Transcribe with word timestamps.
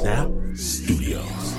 Snap 0.00 0.30
Studios. 0.54 1.56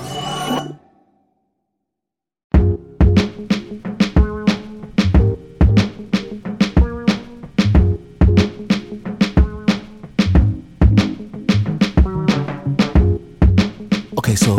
Okay, 14.18 14.36
so 14.36 14.56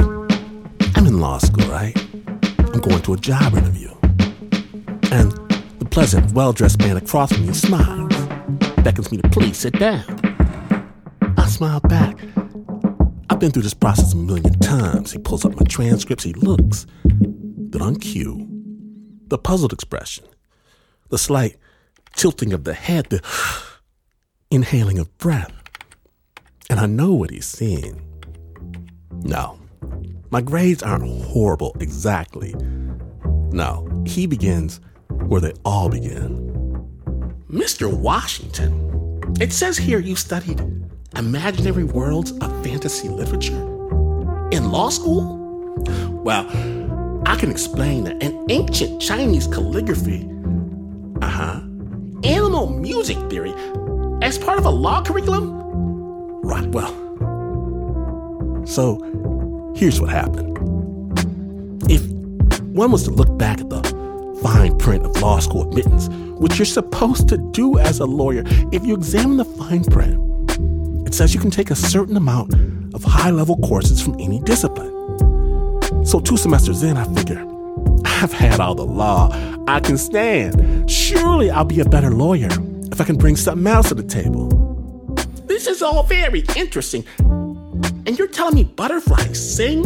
I'm 0.95 1.07
in 1.07 1.19
law 1.19 1.39
school, 1.39 1.67
right? 1.67 1.93
I'm 2.61 2.81
going 2.81 3.03
to 3.03 3.15
a 3.15 3.17
job 3.17 3.55
interview. 3.55 3.91
And 5.11 5.33
the 5.81 5.89
pleasant, 5.91 6.31
well 6.35 6.53
dressed 6.53 6.79
man 6.79 6.97
across 6.97 7.33
from 7.33 7.49
me 7.49 7.53
smiles, 7.53 8.15
beckons 8.85 9.11
me 9.11 9.19
to 9.19 9.29
please 9.31 9.59
sit 9.59 9.77
down. 9.77 10.05
I 11.37 11.47
smile 11.49 11.81
back. 11.81 12.17
Been 13.43 13.51
through 13.51 13.63
this 13.63 13.75
process 13.75 14.13
a 14.13 14.17
million 14.17 14.57
times. 14.61 15.11
He 15.11 15.19
pulls 15.19 15.45
up 15.45 15.57
my 15.57 15.67
transcripts, 15.67 16.23
he 16.23 16.33
looks. 16.33 16.87
Then 17.03 17.83
on 17.83 17.97
cue, 17.97 18.47
the 19.27 19.37
puzzled 19.37 19.73
expression, 19.73 20.27
the 21.09 21.19
slight 21.19 21.57
tilting 22.15 22.53
of 22.53 22.63
the 22.63 22.73
head, 22.73 23.07
the 23.07 23.21
inhaling 24.53 25.01
of 25.01 25.19
breath. 25.19 25.53
And 26.71 26.79
I 26.79 26.87
know 26.87 27.15
what 27.15 27.31
he's 27.31 27.45
seeing. 27.45 28.01
No, 29.11 29.59
my 30.31 30.41
grades 30.41 30.85
aren't 30.85 31.25
horrible 31.25 31.77
exactly. 31.81 32.55
No, 33.51 34.05
he 34.07 34.29
begins 34.29 34.81
where 35.09 35.41
they 35.41 35.55
all 35.65 35.89
begin. 35.89 36.49
Mr. 37.51 37.93
Washington, 37.93 39.35
it 39.41 39.53
says 39.53 39.77
here 39.77 39.99
you 39.99 40.15
studied 40.15 40.61
imaginary 41.17 41.85
worlds 41.85 42.33
of 42.39 42.65
fantasy 42.65 43.09
literature 43.09 43.57
in 44.51 44.71
law 44.71 44.89
school? 44.89 45.39
Well, 46.11 46.47
I 47.27 47.37
can 47.37 47.51
explain 47.51 48.05
that 48.05 48.23
in 48.23 48.47
ancient 48.51 49.01
Chinese 49.01 49.47
calligraphy, 49.47 50.29
uh 51.21 51.29
huh, 51.29 51.61
animal 52.25 52.69
music 52.79 53.19
theory 53.31 53.55
as 54.23 54.39
part 54.39 54.59
of 54.59 54.65
a 54.65 54.71
law 54.71 55.03
curriculum? 55.03 55.61
Right, 56.43 56.67
well, 56.69 56.93
so 58.67 59.73
here's 59.77 60.01
what 60.01 60.11
happened. 60.11 60.59
If 61.91 62.03
one 62.61 62.93
was 62.93 63.05
to 63.05 63.11
look 63.11 63.37
back 63.39 63.61
at 63.61 63.69
the 63.69 63.83
fine 64.43 64.77
print 64.79 65.05
of 65.05 65.21
law 65.21 65.39
school 65.41 65.69
admittance, 65.69 66.09
which 66.39 66.59
you're 66.59 66.67
supposed 66.67 67.29
to 67.29 67.37
do 67.53 67.79
as 67.79 68.01
a 68.01 68.07
lawyer, 68.07 68.43
if 68.73 68.85
you 68.85 68.95
examine 68.95 69.37
the 69.37 69.45
fine 69.45 69.85
print, 69.85 70.19
it 71.13 71.17
says 71.17 71.35
you 71.35 71.41
can 71.41 71.51
take 71.51 71.71
a 71.71 71.77
certain 71.77 72.17
amount 72.17 72.55
of 72.95 73.05
high 73.05 73.29
level 73.29 73.59
courses 73.59 74.01
from 74.01 74.19
any 74.19 74.41
discipline. 74.41 74.91
So, 76.07 76.21
two 76.21 76.39
semesters 76.39 76.83
in, 76.83 76.97
I 76.97 77.05
figure, 77.13 77.47
I've 78.03 78.33
had 78.33 78.61
all 78.61 78.75
the 78.75 78.87
law 78.87 79.29
I 79.69 79.81
can 79.81 79.99
stand. 79.99 80.91
Surely 80.91 81.51
I'll 81.51 81.67
be 81.67 81.81
a 81.81 81.85
better 81.85 82.11
lawyer 82.11 82.49
if 82.91 82.99
I 82.99 83.05
can 83.05 83.19
bring 83.19 83.37
something 83.37 83.67
else 83.67 83.91
to 83.91 83.95
the 83.95 84.03
table. 84.03 84.49
This 85.45 85.67
is 85.67 85.83
all 85.83 86.03
very 86.05 86.45
interesting. 86.57 87.05
And 87.19 88.19
you're 88.19 88.27
telling 88.27 88.55
me 88.55 88.65
butterflies 88.65 89.55
sing? 89.55 89.85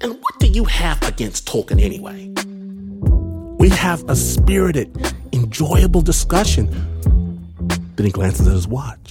And 0.00 0.18
what 0.18 0.40
do 0.40 0.46
you 0.46 0.64
have 0.64 1.02
against 1.02 1.46
Tolkien 1.46 1.78
anyway? 1.78 2.28
We 3.58 3.68
have 3.68 4.02
a 4.08 4.16
spirited, 4.16 5.14
enjoyable 5.34 6.00
discussion. 6.00 6.70
Then 7.96 8.06
he 8.06 8.12
glances 8.12 8.48
at 8.48 8.54
his 8.54 8.66
watch. 8.66 9.01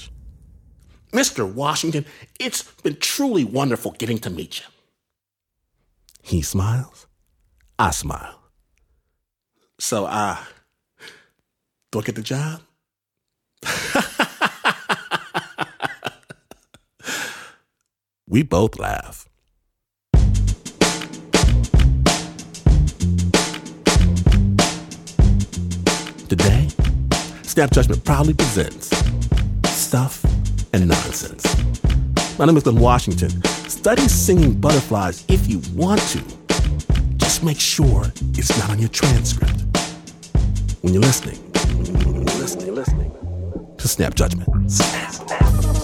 Mr. 1.12 1.52
Washington, 1.52 2.06
it's 2.40 2.64
been 2.84 2.96
truly 2.96 3.44
wonderful 3.44 3.92
getting 3.92 4.18
to 4.20 4.30
meet 4.30 4.60
you. 4.60 4.66
He 6.22 6.42
smiles. 6.42 7.08
I 7.78 7.92
smile. 7.92 8.40
So, 9.80 10.06
uh, 10.06 10.38
do 11.92 12.00
I 12.00 12.04
get 12.04 12.16
the 12.16 12.22
job? 12.22 12.62
we 18.28 18.44
both 18.44 18.80
laugh. 18.80 19.28
Today, 26.30 26.70
Snap 27.44 27.72
Judgment 27.72 28.06
proudly 28.06 28.34
presents 28.34 28.90
Stuff 29.66 30.31
and 30.74 30.88
Nonsense. 30.88 31.46
My 32.38 32.46
name 32.46 32.58
is 32.58 32.64
Glenn 32.64 32.78
Washington. 32.78 33.44
Study 33.68 34.08
singing 34.08 34.54
butterflies 34.54 35.26
if 35.28 35.48
you 35.48 35.62
want 35.76 36.02
to. 36.10 36.24
Just 37.18 37.44
make 37.44 37.60
sure 37.60 38.12
it's 38.34 38.58
not 38.58 38.70
on 38.70 38.80
your 38.80 38.90
transcript. 38.90 39.64
When 40.82 40.94
you're 40.94 41.02
listening, 41.04 41.40
listening, 41.54 42.74
listening 42.74 43.12
to 43.78 43.88
Snap 43.88 44.16
Judgment. 44.16 44.72
Snap, 44.72 45.12
snap. 45.12 45.81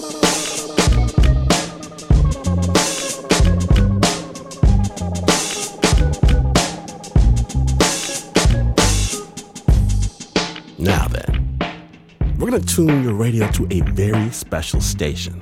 We're 12.48 12.52
going 12.52 12.66
to 12.66 12.74
tune 12.74 13.04
your 13.04 13.12
radio 13.12 13.46
to 13.50 13.66
a 13.70 13.82
very 13.90 14.30
special 14.30 14.80
station. 14.80 15.38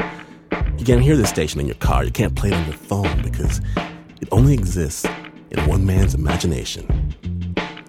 You 0.77 0.85
can't 0.85 1.01
hear 1.01 1.17
this 1.17 1.29
station 1.29 1.61
in 1.61 1.67
your 1.67 1.77
car. 1.77 2.03
You 2.03 2.11
can't 2.11 2.35
play 2.35 2.49
it 2.51 2.55
on 2.55 2.65
your 2.65 2.75
phone 2.75 3.23
because 3.23 3.61
it 4.21 4.27
only 4.33 4.55
exists 4.55 5.07
in 5.53 5.65
one 5.69 5.87
man's 5.87 6.15
imagination. 6.17 7.15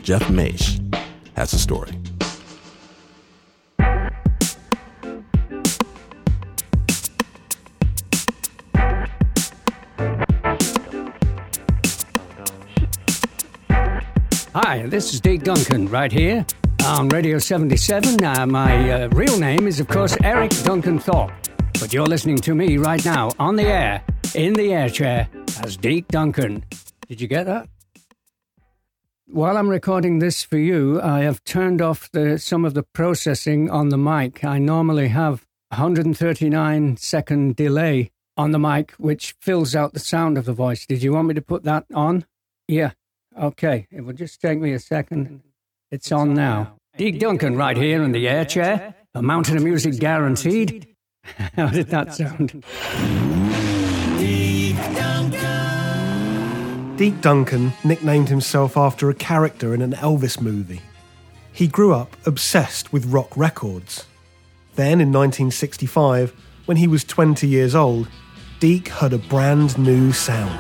Jeff 0.04 0.22
Maish 0.26 0.80
has 1.36 1.52
a 1.52 1.58
story. 1.58 1.94
Hi, 14.54 14.86
this 14.86 15.12
is 15.12 15.22
Dave 15.22 15.44
Duncan 15.44 15.88
right 15.88 16.12
here 16.12 16.46
on 16.88 17.10
Radio 17.10 17.38
77. 17.38 18.24
Uh, 18.24 18.46
my 18.46 18.92
uh, 18.92 19.10
real 19.10 19.38
name 19.38 19.68
is, 19.68 19.82
of 19.82 19.90
course, 19.90 20.16
Eric 20.24 20.52
Duncan 20.64 21.00
Thorpe, 21.00 21.34
but 21.82 21.92
you're 21.92 22.08
listening 22.08 22.38
to 22.38 22.56
me 22.56 22.78
right 22.78 23.04
now 23.04 23.30
on 23.40 23.58
the 23.58 23.66
air, 23.66 24.02
in 24.34 24.54
the 24.54 24.74
air 24.74 24.90
chair, 24.90 25.28
as 25.64 25.76
Deke 25.76 26.08
Duncan. 26.08 26.64
Did 27.10 27.20
you 27.20 27.28
get 27.28 27.46
that? 27.46 27.68
While 29.26 29.58
I'm 29.58 29.68
recording 29.68 30.20
this 30.20 30.44
for 30.44 30.58
you, 30.58 31.02
I 31.02 31.24
have 31.24 31.44
turned 31.44 31.82
off 31.82 32.10
the, 32.12 32.40
some 32.40 32.64
of 32.64 32.74
the 32.74 32.84
processing 32.84 33.70
on 33.70 33.90
the 33.90 33.98
mic. 33.98 34.46
I 34.46 34.58
normally 34.58 35.10
have 35.10 35.46
139 35.70 36.96
second 36.96 37.58
delay 37.58 38.12
on 38.38 38.52
the 38.52 38.60
mic, 38.60 38.92
which 38.92 39.36
fills 39.42 39.76
out 39.76 39.92
the 39.92 40.00
sound 40.00 40.38
of 40.38 40.46
the 40.46 40.54
voice. 40.54 40.86
Did 40.86 41.04
you 41.04 41.12
want 41.12 41.28
me 41.28 41.34
to 41.34 41.42
put 41.42 41.64
that 41.64 41.86
on? 41.94 42.26
Yeah. 42.70 42.92
Okay. 43.38 43.88
It 43.92 44.06
will 44.06 44.14
just 44.14 44.40
take 44.40 44.60
me 44.60 44.72
a 44.72 44.80
second. 44.80 45.42
It's, 45.92 46.12
on, 46.12 46.34
now. 46.34 46.77
Deke 46.98 47.20
Duncan 47.20 47.56
right 47.56 47.78
here 47.78 48.02
in 48.02 48.12
the 48.12 48.28
air 48.28 48.44
chair. 48.44 48.96
A 49.14 49.22
mountain 49.22 49.56
of 49.56 49.64
music 49.64 50.00
guaranteed. 50.00 50.88
How 51.56 51.68
did 51.68 51.90
that 51.90 52.16
sound? 52.16 52.64
Deke 56.98 57.22
Duncan 57.22 57.74
nicknamed 57.84 58.30
himself 58.30 58.76
after 58.76 59.10
a 59.12 59.14
character 59.14 59.76
in 59.76 59.84
an 59.84 59.92
Elvis 59.94 60.42
movie. 60.42 60.82
He 61.54 61.68
grew 61.68 61.94
up 61.94 62.16
obsessed 62.26 62.92
with 62.92 63.06
rock 63.06 63.36
records. 63.38 64.06
Then, 64.74 65.00
in 65.00 65.12
1965, 65.12 66.34
when 66.66 66.78
he 66.78 66.88
was 66.88 67.04
20 67.04 67.48
years 67.48 67.76
old, 67.76 68.08
Deke 68.60 68.88
heard 68.88 69.14
a 69.14 69.20
brand 69.20 69.78
new 69.78 70.12
sound. 70.12 70.60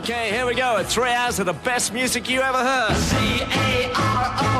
Okay, 0.00 0.30
here 0.30 0.46
we 0.46 0.54
go. 0.54 0.82
Three 0.84 1.10
hours 1.10 1.38
of 1.38 1.46
the 1.46 1.52
best 1.52 1.92
music 1.92 2.30
you 2.30 2.40
ever 2.40 2.58
heard. 2.58 2.96
C 2.96 4.53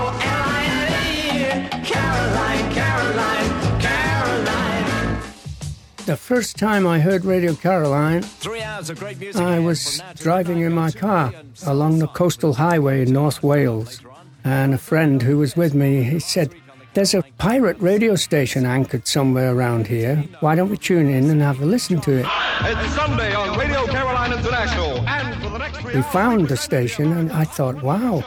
The 6.07 6.17
first 6.19 6.59
time 6.59 6.87
I 6.87 6.99
heard 6.99 7.25
Radio 7.25 7.55
Caroline, 7.55 8.21
Three 8.23 8.61
hours 8.61 8.91
of 8.91 8.99
great 8.99 9.19
music. 9.19 9.41
I 9.41 9.59
was 9.59 9.97
from 9.97 10.07
now 10.07 10.13
to 10.13 10.23
driving 10.23 10.61
in 10.61 10.75
my 10.75 10.91
car 10.91 11.33
along 11.65 11.99
the 11.99 12.09
coastal 12.09 12.53
highway 12.53 13.03
in 13.03 13.13
North 13.13 13.43
Wales, 13.43 14.03
and 14.45 14.75
a 14.75 14.79
friend 14.79 15.23
who 15.23 15.39
was 15.39 15.57
with 15.57 15.73
me, 15.73 16.03
he 16.03 16.19
said, 16.19 16.55
"There's 16.93 17.15
a 17.15 17.23
pirate 17.39 17.79
radio 17.81 18.17
station 18.17 18.67
anchored 18.67 19.09
somewhere 19.09 19.55
around 19.55 19.87
here. 19.87 20.23
Why 20.41 20.55
don't 20.55 20.69
we 20.69 20.77
tune 20.77 21.09
in 21.09 21.31
and 21.31 21.41
have 21.41 21.63
a 21.63 21.65
listen 21.65 22.03
to 22.03 22.19
it?" 22.19 22.27
It's 22.61 22.95
Sunday 22.95 23.35
on 23.35 23.59
Radio 23.59 23.87
Caroline 23.87 24.35
International, 24.35 25.09
and 25.09 25.43
for 25.43 25.49
the 25.49 25.59
next 25.59 25.79
three 25.79 25.97
We 25.97 26.03
found 26.03 26.49
the 26.49 26.59
station, 26.59 27.17
and 27.17 27.33
I 27.33 27.45
thought, 27.45 27.83
"Wow, 27.83 28.23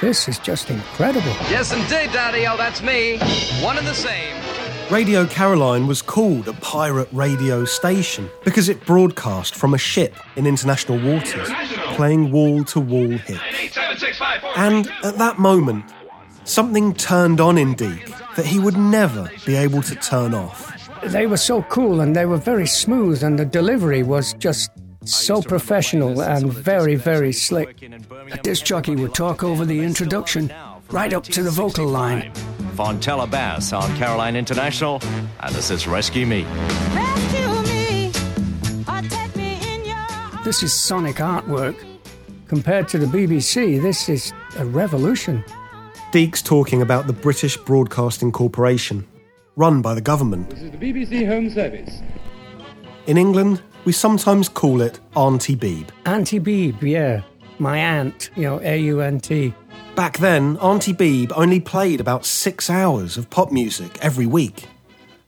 this 0.00 0.28
is 0.28 0.38
just 0.38 0.70
incredible." 0.70 1.34
Yes, 1.50 1.72
indeed, 1.72 2.12
Daddy. 2.12 2.46
Oh, 2.46 2.56
that's 2.56 2.82
me. 2.82 3.18
One 3.60 3.78
and 3.78 3.86
the 3.86 3.94
same. 3.94 4.37
Radio 4.90 5.26
Caroline 5.26 5.86
was 5.86 6.00
called 6.00 6.48
a 6.48 6.54
pirate 6.54 7.08
radio 7.12 7.66
station 7.66 8.30
because 8.42 8.70
it 8.70 8.86
broadcast 8.86 9.54
from 9.54 9.74
a 9.74 9.78
ship 9.78 10.14
in 10.34 10.46
international 10.46 10.98
waters, 10.98 11.50
playing 11.94 12.32
wall 12.32 12.64
to 12.64 12.80
wall 12.80 13.08
hits. 13.08 13.76
And 14.56 14.90
at 15.04 15.18
that 15.18 15.38
moment, 15.38 15.84
something 16.44 16.94
turned 16.94 17.38
on 17.38 17.58
in 17.58 17.74
Deke 17.74 18.06
that 18.36 18.46
he 18.46 18.58
would 18.58 18.78
never 18.78 19.30
be 19.44 19.56
able 19.56 19.82
to 19.82 19.94
turn 19.94 20.32
off. 20.32 20.88
They 21.02 21.26
were 21.26 21.36
so 21.36 21.62
cool 21.64 22.00
and 22.00 22.16
they 22.16 22.24
were 22.24 22.38
very 22.38 22.66
smooth, 22.66 23.22
and 23.22 23.38
the 23.38 23.44
delivery 23.44 24.02
was 24.02 24.32
just 24.34 24.70
so 25.04 25.42
professional 25.42 26.22
and 26.22 26.50
very, 26.50 26.94
very 26.94 27.32
slick. 27.32 27.82
A 27.82 28.38
disc 28.42 28.64
jockey 28.64 28.96
would 28.96 29.14
talk 29.14 29.44
over 29.44 29.66
the 29.66 29.80
introduction, 29.80 30.50
right 30.90 31.12
up 31.12 31.24
to 31.24 31.42
the 31.42 31.50
vocal 31.50 31.86
line. 31.86 32.32
Fontella 32.78 33.28
Bass 33.28 33.72
on 33.72 33.96
Caroline 33.96 34.36
International, 34.36 35.00
and 35.40 35.52
this 35.52 35.68
is 35.68 35.88
Rescue 35.88 36.24
Me. 36.24 36.44
Rescue 36.94 37.62
me, 37.72 38.12
or 38.86 39.02
take 39.08 39.34
me 39.34 39.58
in 39.74 39.84
your 39.84 40.44
This 40.44 40.62
is 40.62 40.72
sonic 40.72 41.16
artwork. 41.16 41.74
Compared 42.46 42.86
to 42.86 42.98
the 42.98 43.06
BBC, 43.06 43.82
this 43.82 44.08
is 44.08 44.32
a 44.58 44.64
revolution. 44.64 45.44
Deek's 46.12 46.40
talking 46.40 46.80
about 46.80 47.08
the 47.08 47.12
British 47.12 47.56
Broadcasting 47.56 48.30
Corporation, 48.30 49.04
run 49.56 49.82
by 49.82 49.92
the 49.92 50.00
government. 50.00 50.48
This 50.50 50.62
is 50.62 50.70
the 50.70 50.78
BBC 50.78 51.26
Home 51.26 51.50
Service. 51.50 52.00
In 53.08 53.18
England, 53.18 53.60
we 53.86 53.92
sometimes 53.92 54.48
call 54.48 54.82
it 54.82 55.00
Auntie 55.16 55.56
Beeb. 55.56 55.88
Auntie 56.06 56.38
Beeb, 56.38 56.80
yeah. 56.82 57.22
My 57.58 57.76
aunt, 57.76 58.30
you 58.36 58.44
know, 58.44 58.60
A 58.62 58.78
U 58.82 59.00
N 59.00 59.18
T. 59.18 59.52
Back 59.98 60.18
then, 60.18 60.58
Auntie 60.58 60.92
Beebe 60.92 61.34
only 61.34 61.58
played 61.58 62.00
about 62.00 62.24
six 62.24 62.70
hours 62.70 63.16
of 63.16 63.30
pop 63.30 63.50
music 63.50 63.98
every 64.00 64.26
week. 64.26 64.68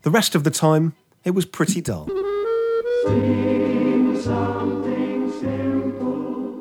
The 0.02 0.12
rest 0.12 0.36
of 0.36 0.44
the 0.44 0.50
time, 0.52 0.94
it 1.24 1.32
was 1.32 1.44
pretty 1.44 1.80
dull. 1.80 2.04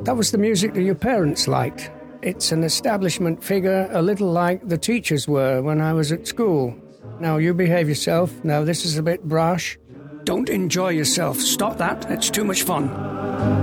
That 0.05 0.15
was 0.17 0.31
the 0.31 0.39
music 0.39 0.73
that 0.73 0.81
your 0.81 0.95
parents 0.95 1.47
liked. 1.47 1.91
It's 2.23 2.51
an 2.51 2.63
establishment 2.63 3.43
figure, 3.43 3.87
a 3.91 4.01
little 4.01 4.31
like 4.31 4.67
the 4.67 4.79
teachers 4.79 5.27
were 5.27 5.61
when 5.61 5.79
I 5.79 5.93
was 5.93 6.11
at 6.11 6.25
school. 6.25 6.75
Now 7.19 7.37
you 7.37 7.53
behave 7.53 7.87
yourself. 7.87 8.33
Now 8.43 8.63
this 8.63 8.85
is 8.85 8.97
a 8.97 9.03
bit 9.03 9.23
brash. 9.25 9.77
Don't 10.23 10.49
enjoy 10.49 10.89
yourself. 10.89 11.39
Stop 11.39 11.77
that. 11.77 12.09
It's 12.09 12.29
too 12.29 12.43
much 12.43 12.63
fun. 12.63 12.89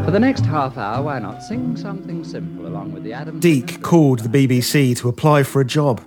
For 0.05 0.11
the 0.11 0.21
next 0.21 0.47
half 0.47 0.77
hour, 0.77 1.03
why 1.03 1.19
not 1.19 1.43
sing 1.43 1.77
something 1.77 2.25
simple 2.25 2.67
along 2.67 2.93
with 2.93 3.05
the 3.05 3.13
Adams? 3.13 3.41
Deke 3.41 3.83
called 3.83 4.21
the 4.21 4.29
BBC 4.29 4.97
to 4.99 5.09
apply 5.09 5.43
for 5.43 5.61
a 5.61 5.65
job. 5.65 6.03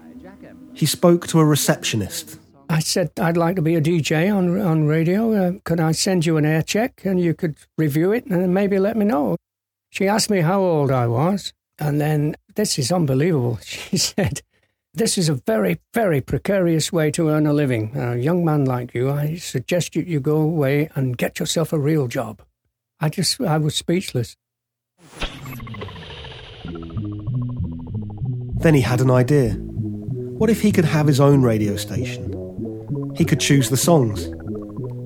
He 0.74 0.86
spoke 0.86 1.28
to 1.28 1.40
a 1.40 1.46
receptionist. 1.46 2.40
I 2.69 2.80
said 2.80 3.12
I'd 3.19 3.36
like 3.36 3.56
to 3.56 3.62
be 3.62 3.75
a 3.75 3.81
DJ 3.81 4.34
on 4.34 4.60
on 4.60 4.86
radio. 4.86 5.34
Uh, 5.34 5.51
could 5.66 5.80
I 5.80 5.92
send 5.92 6.25
you 6.25 6.38
an 6.38 6.46
air 6.46 6.62
check 6.62 7.02
and 7.04 7.19
you 7.19 7.34
could 7.34 7.57
review 7.78 8.12
it 8.12 8.25
and 8.28 8.54
maybe 8.54 8.80
let 8.80 8.95
me 8.95 9.06
know? 9.06 9.38
She 9.90 10.07
asked 10.07 10.30
me 10.30 10.42
how 10.42 10.62
old 10.62 10.92
I 10.92 11.07
was, 11.07 11.52
and 11.80 12.00
then 12.00 12.36
this 12.56 12.78
is 12.78 12.92
unbelievable. 12.92 13.60
She 13.63 13.98
said, 13.98 14.42
"This 15.00 15.18
is 15.18 15.30
a 15.30 15.42
very 15.48 15.80
very 15.94 16.19
precarious 16.19 16.92
way 16.92 17.10
to 17.12 17.30
earn 17.30 17.48
a 17.48 17.54
living. 17.54 17.96
A 17.96 18.18
young 18.18 18.44
man 18.44 18.66
like 18.66 18.94
you, 18.94 19.10
I 19.10 19.38
suggest 19.38 19.96
you, 19.96 20.01
you 20.01 20.19
go 20.19 20.36
away 20.42 20.90
and 20.94 21.18
get 21.18 21.40
yourself 21.40 21.72
a 21.72 21.80
real 21.80 22.07
job." 22.07 22.42
I 23.00 23.07
just 23.07 23.40
I 23.40 23.57
was 23.60 23.75
speechless. 23.75 24.36
Then 28.63 28.74
he 28.74 28.81
had 28.81 29.00
an 29.00 29.10
idea. 29.10 29.51
What 30.38 30.50
if 30.50 30.60
he 30.60 30.74
could 30.74 30.84
have 30.84 31.07
his 31.07 31.22
own 31.22 31.44
radio 31.44 31.78
station? 31.78 32.36
He 33.16 33.24
could 33.24 33.40
choose 33.40 33.69
the 33.69 33.78
songs. 33.78 34.25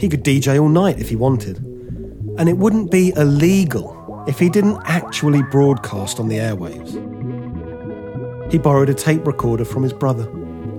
He 0.01 0.09
could 0.09 0.23
DJ 0.23 0.59
all 0.59 0.69
night 0.69 0.97
if 0.99 1.09
he 1.09 1.15
wanted. 1.15 1.57
And 2.39 2.49
it 2.49 2.57
wouldn't 2.57 2.89
be 2.89 3.13
illegal 3.15 3.93
if 4.27 4.39
he 4.39 4.49
didn't 4.49 4.81
actually 4.85 5.43
broadcast 5.51 6.19
on 6.19 6.29
the 6.29 6.37
airwaves. 6.37 7.12
He 8.53 8.59
borrowed 8.59 8.87
a 8.87 8.93
tape 8.93 9.25
recorder 9.25 9.65
from 9.65 9.81
his 9.81 9.93
brother 9.93 10.29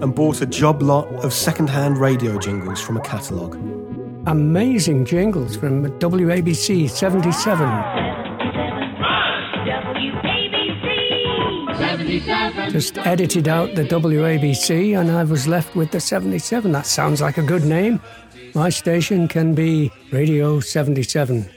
and 0.01 0.15
bought 0.15 0.41
a 0.41 0.47
job 0.47 0.81
lot 0.81 1.09
of 1.25 1.33
second-hand 1.35 1.99
radio 1.99 2.39
jingles 2.39 2.81
from 2.81 2.97
a 2.97 3.01
catalogue. 3.01 3.57
Amazing 4.29 5.07
jingles 5.07 5.57
from 5.57 5.85
WABC 5.99 6.89
77. 6.89 7.69
Just 12.71 12.97
edited 12.99 13.49
out 13.49 13.75
the 13.75 13.83
WABC 13.83 14.97
and 14.97 15.11
I 15.11 15.25
was 15.25 15.49
left 15.49 15.75
with 15.75 15.91
the 15.91 15.99
77. 15.99 16.71
That 16.71 16.87
sounds 16.87 17.21
like 17.21 17.39
a 17.39 17.43
good 17.43 17.65
name. 17.65 18.01
My 18.55 18.69
station 18.69 19.27
can 19.27 19.53
be 19.53 19.91
Radio 20.13 20.61
77. 20.61 21.51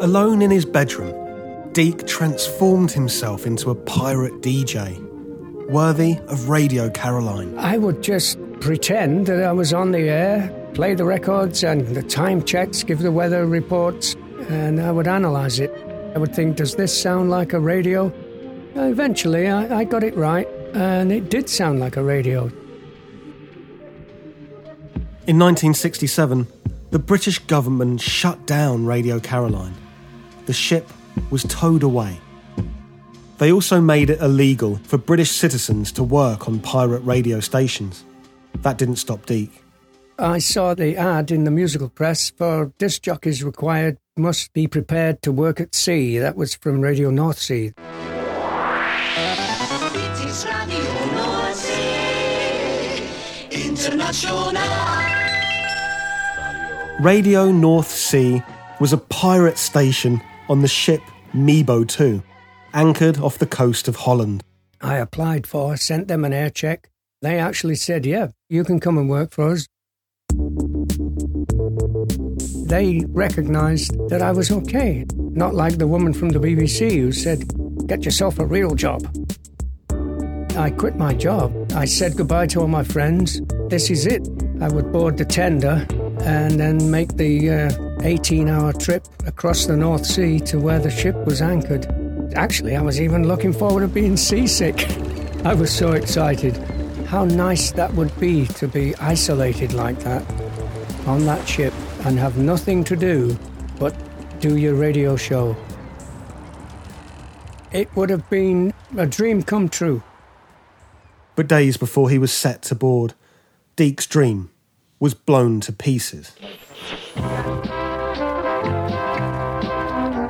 Alone 0.00 0.40
in 0.40 0.50
his 0.50 0.64
bedroom, 0.64 1.19
Deke 1.72 2.04
transformed 2.04 2.90
himself 2.90 3.46
into 3.46 3.70
a 3.70 3.76
pirate 3.76 4.40
DJ, 4.40 4.98
worthy 5.68 6.18
of 6.26 6.48
Radio 6.48 6.90
Caroline. 6.90 7.56
I 7.58 7.78
would 7.78 8.02
just 8.02 8.38
pretend 8.60 9.26
that 9.26 9.44
I 9.44 9.52
was 9.52 9.72
on 9.72 9.92
the 9.92 10.08
air, 10.08 10.50
play 10.74 10.94
the 10.94 11.04
records 11.04 11.62
and 11.62 11.86
the 11.94 12.02
time 12.02 12.42
checks, 12.42 12.82
give 12.82 12.98
the 12.98 13.12
weather 13.12 13.46
reports, 13.46 14.16
and 14.48 14.80
I 14.80 14.90
would 14.90 15.06
analyze 15.06 15.60
it. 15.60 15.70
I 16.16 16.18
would 16.18 16.34
think, 16.34 16.56
does 16.56 16.74
this 16.74 17.00
sound 17.00 17.30
like 17.30 17.52
a 17.52 17.60
radio? 17.60 18.12
Eventually, 18.74 19.46
I, 19.46 19.78
I 19.78 19.84
got 19.84 20.02
it 20.02 20.16
right, 20.16 20.48
and 20.74 21.12
it 21.12 21.30
did 21.30 21.48
sound 21.48 21.78
like 21.78 21.96
a 21.96 22.02
radio. 22.02 22.50
In 25.28 25.38
1967, 25.38 26.48
the 26.90 26.98
British 26.98 27.38
government 27.38 28.00
shut 28.00 28.44
down 28.46 28.86
Radio 28.86 29.20
Caroline. 29.20 29.76
The 30.46 30.52
ship 30.52 30.88
was 31.30 31.44
towed 31.44 31.82
away. 31.82 32.20
They 33.38 33.50
also 33.50 33.80
made 33.80 34.10
it 34.10 34.20
illegal 34.20 34.76
for 34.84 34.98
British 34.98 35.30
citizens 35.30 35.90
to 35.92 36.02
work 36.02 36.46
on 36.46 36.60
pirate 36.60 37.00
radio 37.00 37.40
stations. 37.40 38.04
That 38.60 38.76
didn't 38.76 38.96
stop 38.96 39.24
Deke. 39.24 39.64
I 40.18 40.38
saw 40.38 40.74
the 40.74 40.96
ad 40.96 41.30
in 41.30 41.44
the 41.44 41.50
musical 41.50 41.88
press 41.88 42.28
for 42.28 42.74
disc 42.76 43.00
jockeys 43.00 43.42
required 43.42 43.96
must 44.18 44.52
be 44.52 44.66
prepared 44.66 45.22
to 45.22 45.32
work 45.32 45.60
at 45.60 45.74
sea. 45.74 46.18
That 46.18 46.36
was 46.36 46.54
from 46.54 46.82
Radio 46.82 47.10
North 47.10 47.38
Sea. 47.38 47.72
British 49.90 50.44
Radio 50.44 51.06
North 51.14 51.56
Sea 51.56 53.02
International. 53.66 54.52
Radio 57.00 57.50
North 57.50 57.90
Sea 57.90 58.42
was 58.78 58.92
a 58.92 58.98
pirate 58.98 59.56
station 59.56 60.20
on 60.50 60.62
the 60.62 60.68
ship 60.68 61.00
Mebo 61.32 61.86
2, 61.86 62.22
anchored 62.74 63.18
off 63.18 63.38
the 63.38 63.46
coast 63.46 63.86
of 63.86 63.94
Holland. 63.94 64.42
I 64.80 64.96
applied 64.96 65.46
for, 65.46 65.76
sent 65.76 66.08
them 66.08 66.24
an 66.24 66.32
air 66.32 66.50
check. 66.50 66.90
They 67.22 67.38
actually 67.38 67.76
said, 67.76 68.04
yeah, 68.04 68.28
you 68.48 68.64
can 68.64 68.80
come 68.80 68.98
and 68.98 69.08
work 69.08 69.30
for 69.30 69.50
us. 69.50 69.68
They 72.66 73.04
recognised 73.08 73.92
that 74.08 74.22
I 74.22 74.32
was 74.32 74.50
okay, 74.50 75.06
not 75.14 75.54
like 75.54 75.78
the 75.78 75.86
woman 75.86 76.12
from 76.12 76.30
the 76.30 76.40
BBC 76.40 76.96
who 76.96 77.12
said, 77.12 77.44
get 77.86 78.04
yourself 78.04 78.40
a 78.40 78.46
real 78.46 78.74
job. 78.74 79.06
I 80.56 80.70
quit 80.70 80.96
my 80.96 81.14
job. 81.14 81.72
I 81.74 81.84
said 81.84 82.16
goodbye 82.16 82.48
to 82.48 82.60
all 82.60 82.68
my 82.68 82.82
friends. 82.82 83.40
This 83.68 83.88
is 83.88 84.04
it. 84.04 84.28
I 84.60 84.68
would 84.68 84.90
board 84.90 85.16
the 85.16 85.24
tender 85.24 85.86
and 86.22 86.60
then 86.60 86.90
make 86.90 87.16
the 87.16 87.50
uh, 87.50 88.00
18 88.02 88.48
hour 88.48 88.72
trip 88.72 89.06
across 89.26 89.66
the 89.66 89.76
North 89.76 90.04
Sea 90.06 90.40
to 90.40 90.58
where 90.58 90.78
the 90.78 90.90
ship 90.90 91.16
was 91.26 91.42
anchored. 91.42 91.86
Actually, 92.34 92.76
I 92.76 92.82
was 92.82 93.00
even 93.00 93.26
looking 93.26 93.52
forward 93.52 93.80
to 93.80 93.88
being 93.88 94.16
seasick. 94.16 94.88
I 95.44 95.54
was 95.54 95.72
so 95.72 95.92
excited. 95.92 96.56
How 97.06 97.24
nice 97.24 97.72
that 97.72 97.92
would 97.94 98.18
be 98.20 98.46
to 98.46 98.68
be 98.68 98.94
isolated 98.96 99.72
like 99.72 99.98
that 100.00 100.24
on 101.06 101.24
that 101.24 101.48
ship 101.48 101.72
and 102.04 102.18
have 102.18 102.38
nothing 102.38 102.84
to 102.84 102.96
do 102.96 103.36
but 103.78 103.94
do 104.40 104.56
your 104.56 104.74
radio 104.74 105.16
show. 105.16 105.56
It 107.72 107.94
would 107.96 108.10
have 108.10 108.28
been 108.30 108.74
a 108.96 109.06
dream 109.06 109.42
come 109.42 109.68
true. 109.68 110.02
But 111.36 111.48
days 111.48 111.76
before 111.76 112.10
he 112.10 112.18
was 112.18 112.32
set 112.32 112.62
to 112.62 112.74
board, 112.74 113.14
Deke's 113.76 114.06
dream 114.06 114.50
was 115.00 115.14
blown 115.14 115.60
to 115.60 115.72
pieces. 115.72 116.32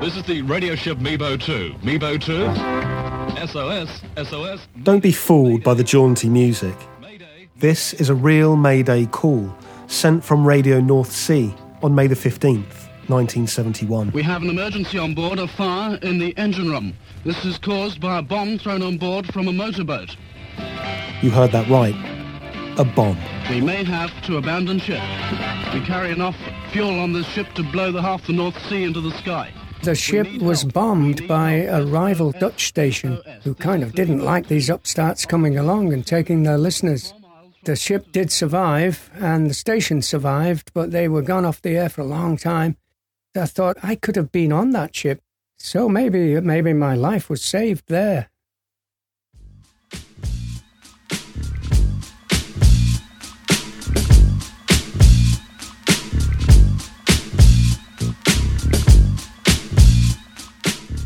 This 0.00 0.16
is 0.16 0.22
the 0.22 0.42
radio 0.42 0.76
ship 0.76 0.98
Mebo 0.98 1.38
2. 1.38 1.74
Mebo 1.82 2.18
2. 2.18 3.46
SOS, 3.46 4.00
SOS. 4.28 4.68
Don't 4.84 5.02
be 5.02 5.12
fooled 5.12 5.62
by 5.64 5.74
the 5.74 5.84
jaunty 5.84 6.28
music. 6.28 6.74
Mayday. 7.00 7.48
This 7.56 7.92
is 7.94 8.08
a 8.08 8.14
real 8.14 8.56
Mayday 8.56 9.06
call 9.06 9.54
sent 9.88 10.24
from 10.24 10.46
Radio 10.46 10.80
North 10.80 11.10
Sea 11.10 11.52
on 11.82 11.94
May 11.94 12.06
the 12.06 12.14
15th, 12.14 12.88
1971. 13.08 14.12
We 14.12 14.22
have 14.22 14.42
an 14.42 14.50
emergency 14.50 14.98
on 14.98 15.14
board, 15.14 15.40
a 15.40 15.48
fire 15.48 15.96
in 16.02 16.18
the 16.18 16.36
engine 16.38 16.70
room. 16.70 16.94
This 17.24 17.44
is 17.44 17.58
caused 17.58 18.00
by 18.00 18.18
a 18.18 18.22
bomb 18.22 18.58
thrown 18.58 18.82
on 18.82 18.98
board 18.98 19.32
from 19.32 19.48
a 19.48 19.52
motorboat. 19.52 20.16
You 21.22 21.30
heard 21.30 21.50
that 21.52 21.68
right. 21.68 21.94
a 22.78 22.84
bomb. 22.84 23.18
We 23.50 23.60
may 23.60 23.82
have 23.82 24.12
to 24.26 24.36
abandon 24.36 24.78
ship. 24.78 25.02
We 25.74 25.80
carry 25.84 26.12
enough 26.12 26.36
fuel 26.70 27.00
on 27.00 27.12
this 27.12 27.26
ship 27.26 27.52
to 27.54 27.64
blow 27.64 27.90
the 27.90 28.00
half 28.00 28.24
the 28.24 28.32
North 28.32 28.56
Sea 28.68 28.84
into 28.84 29.00
the 29.00 29.10
sky. 29.18 29.52
The 29.82 29.96
ship 29.96 30.28
was 30.40 30.62
bombed 30.62 31.26
by 31.26 31.52
a 31.62 31.84
rival 31.84 32.30
Dutch 32.30 32.68
station 32.68 33.20
who 33.42 33.54
kind 33.56 33.82
of 33.82 33.92
didn't 33.92 34.24
like 34.24 34.46
these 34.46 34.70
upstarts 34.70 35.26
coming 35.26 35.58
along 35.58 35.92
and 35.92 36.06
taking 36.06 36.44
their 36.44 36.58
listeners. 36.58 37.12
The 37.64 37.74
ship 37.74 38.12
did 38.12 38.30
survive 38.30 39.10
and 39.14 39.50
the 39.50 39.54
station 39.54 40.00
survived, 40.00 40.70
but 40.72 40.92
they 40.92 41.08
were 41.08 41.20
gone 41.20 41.44
off 41.44 41.60
the 41.60 41.76
air 41.76 41.88
for 41.88 42.02
a 42.02 42.06
long 42.06 42.36
time. 42.36 42.76
I 43.34 43.46
thought 43.46 43.78
I 43.82 43.96
could 43.96 44.14
have 44.14 44.30
been 44.30 44.52
on 44.52 44.70
that 44.70 44.94
ship, 44.94 45.22
so 45.58 45.88
maybe 45.88 46.40
maybe 46.40 46.72
my 46.72 46.94
life 46.94 47.28
was 47.28 47.42
saved 47.42 47.88
there. 47.88 48.29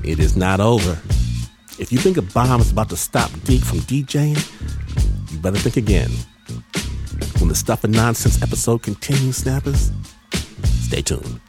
It 0.05 0.19
is 0.19 0.37
not 0.37 0.61
over. 0.61 1.01
If 1.79 1.91
you 1.91 1.97
think 1.97 2.19
a 2.19 2.23
bomb 2.23 2.61
is 2.61 2.71
about 2.71 2.91
to 2.91 2.97
stop 2.97 3.31
Deke 3.45 3.63
from 3.63 3.79
DJing, 3.81 4.37
you 5.33 5.39
better 5.39 5.57
think 5.57 5.79
again. 5.79 6.11
When 7.39 7.49
the 7.49 7.55
Stuff 7.55 7.85
and 7.85 7.95
Nonsense 7.95 8.43
episode 8.43 8.83
continues, 8.83 9.39
snappers, 9.39 9.93
stay 10.65 11.01
tuned. 11.01 11.41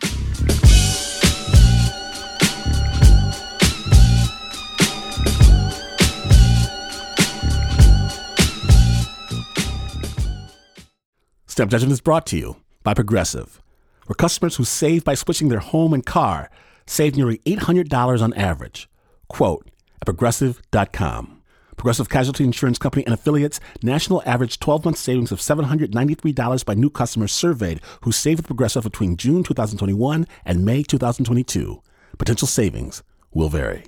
Step 11.45 11.67
Judgment 11.67 11.91
is 11.91 11.99
brought 11.99 12.25
to 12.27 12.37
you 12.37 12.55
by 12.83 12.93
Progressive, 12.93 13.61
where 14.05 14.15
customers 14.15 14.55
who 14.55 14.63
save 14.63 15.03
by 15.03 15.13
switching 15.13 15.49
their 15.49 15.59
home 15.59 15.93
and 15.93 16.05
car 16.05 16.49
save 16.85 17.15
nearly 17.15 17.39
$800 17.39 18.21
on 18.21 18.33
average. 18.33 18.89
Quote 19.27 19.69
at 20.01 20.05
progressive.com. 20.05 21.41
Progressive 21.77 22.09
Casualty 22.09 22.43
Insurance 22.43 22.77
Company 22.77 23.05
and 23.05 23.13
affiliates 23.13 23.59
national 23.83 24.23
average 24.25 24.59
12 24.59 24.85
month 24.85 24.97
savings 24.97 25.31
of 25.31 25.39
$793 25.39 26.65
by 26.65 26.73
new 26.73 26.89
customers 26.89 27.31
surveyed 27.33 27.81
who 28.01 28.11
saved 28.11 28.39
with 28.39 28.47
Progressive 28.47 28.83
between 28.83 29.17
June 29.17 29.43
2021 29.43 30.25
and 30.45 30.65
May 30.65 30.83
2022. 30.83 31.81
Potential 32.17 32.47
savings 32.47 33.03
will 33.33 33.49
vary. 33.49 33.83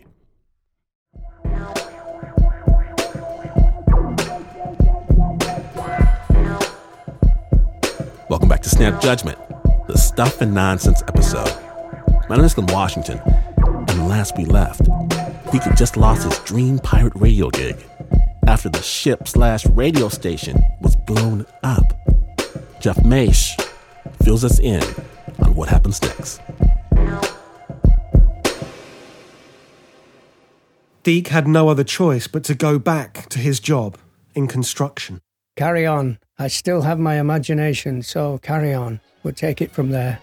Welcome 8.30 8.50
back 8.50 8.62
to 8.64 8.70
Snap 8.70 9.02
Judgment, 9.02 9.38
the 9.88 9.98
Stuff 9.98 10.42
and 10.42 10.54
Nonsense 10.54 11.02
episode. 11.08 11.67
My 12.30 12.36
name 12.36 12.44
is 12.44 12.54
Glenn 12.54 12.68
Washington, 12.68 13.22
and 13.56 14.10
last 14.10 14.36
we 14.38 14.44
left, 14.44 14.84
Deke 15.50 15.64
had 15.64 15.78
just 15.78 15.96
lost 15.96 16.26
his 16.26 16.38
dream 16.40 16.78
pirate 16.78 17.14
radio 17.16 17.50
gig 17.50 17.78
after 18.46 18.68
the 18.68 18.82
ship 18.82 19.30
slash 19.30 19.66
radio 19.68 20.10
station 20.10 20.62
was 20.82 20.98
blown 20.98 21.46
up. 21.64 21.86
Jeff 22.82 22.98
Maish 22.98 23.58
fills 24.24 24.44
us 24.44 24.60
in 24.60 24.84
on 25.42 25.56
what 25.56 25.70
happens 25.70 26.02
next. 26.02 26.42
Deke 31.04 31.30
had 31.30 31.48
no 31.48 31.70
other 31.70 31.86
choice 31.86 32.28
but 32.28 32.44
to 32.44 32.56
go 32.56 32.78
back 32.78 33.30
to 33.30 33.40
his 33.40 33.62
job 33.62 33.98
in 34.36 34.50
construction. 34.50 35.22
Carry 35.56 35.86
on. 35.86 36.20
I 36.38 36.50
still 36.50 36.82
have 36.82 37.00
my 37.00 37.22
imagination, 37.22 38.02
so 38.02 38.38
carry 38.40 38.74
on. 38.74 39.00
We'll 39.24 39.34
take 39.34 39.62
it 39.62 39.72
from 39.72 39.92
there. 39.92 40.20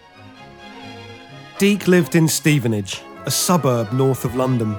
Deke 1.58 1.86
lived 1.86 2.16
in 2.16 2.26
Stevenage, 2.26 3.00
a 3.26 3.30
suburb 3.30 3.92
north 3.92 4.24
of 4.24 4.34
London, 4.34 4.76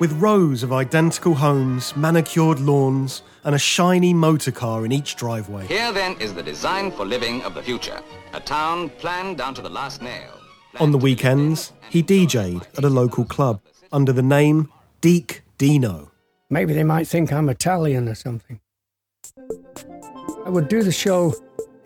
with 0.00 0.12
rows 0.20 0.62
of 0.62 0.70
identical 0.70 1.34
homes, 1.34 1.96
manicured 1.96 2.60
lawns, 2.60 3.22
and 3.44 3.54
a 3.54 3.58
shiny 3.58 4.12
motor 4.12 4.52
car 4.52 4.84
in 4.84 4.92
each 4.92 5.16
driveway. 5.16 5.66
Here 5.66 5.92
then 5.92 6.20
is 6.20 6.34
the 6.34 6.42
design 6.42 6.90
for 6.90 7.06
living 7.06 7.42
of 7.42 7.54
the 7.54 7.62
future. 7.62 8.02
A 8.34 8.40
town 8.40 8.90
planned 8.90 9.38
down 9.38 9.54
to 9.54 9.62
the 9.62 9.70
last 9.70 10.02
nail. 10.02 10.38
On 10.78 10.92
the 10.92 10.98
weekends, 10.98 11.72
he 11.88 12.02
DJ'd 12.02 12.66
at 12.76 12.84
a 12.84 12.90
local 12.90 13.24
club 13.24 13.62
under 13.90 14.12
the 14.12 14.22
name 14.22 14.70
Deke 15.00 15.40
Dino. 15.56 16.12
Maybe 16.50 16.74
they 16.74 16.84
might 16.84 17.08
think 17.08 17.32
I'm 17.32 17.48
Italian 17.48 18.08
or 18.08 18.14
something. 18.14 18.60
I 20.44 20.50
would 20.50 20.68
do 20.68 20.82
the 20.82 20.92
show 20.92 21.34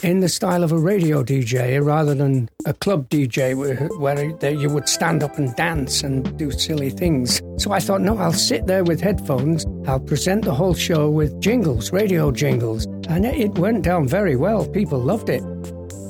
in 0.02 0.20
the 0.20 0.28
style 0.28 0.62
of 0.64 0.72
a 0.72 0.78
radio 0.78 1.22
DJ 1.22 1.82
rather 1.84 2.14
than 2.14 2.48
a 2.66 2.74
club 2.74 3.08
DJ 3.08 3.56
where, 3.56 3.86
where 3.98 4.50
you 4.50 4.68
would 4.68 4.88
stand 4.88 5.22
up 5.22 5.38
and 5.38 5.54
dance 5.56 6.02
and 6.02 6.36
do 6.36 6.50
silly 6.50 6.90
things. 6.90 7.40
So 7.58 7.72
I 7.72 7.80
thought, 7.80 8.00
no, 8.00 8.18
I'll 8.18 8.32
sit 8.32 8.66
there 8.66 8.84
with 8.84 9.00
headphones. 9.00 9.64
I'll 9.86 10.00
present 10.00 10.44
the 10.44 10.54
whole 10.54 10.74
show 10.74 11.08
with 11.08 11.40
jingles, 11.40 11.92
radio 11.92 12.30
jingles. 12.32 12.86
And 13.08 13.24
it- 13.24 13.54
went 13.58 13.84
down 13.84 14.08
very 14.08 14.34
well. 14.36 14.66
People 14.66 14.98
loved 14.98 15.28
it. 15.28 15.42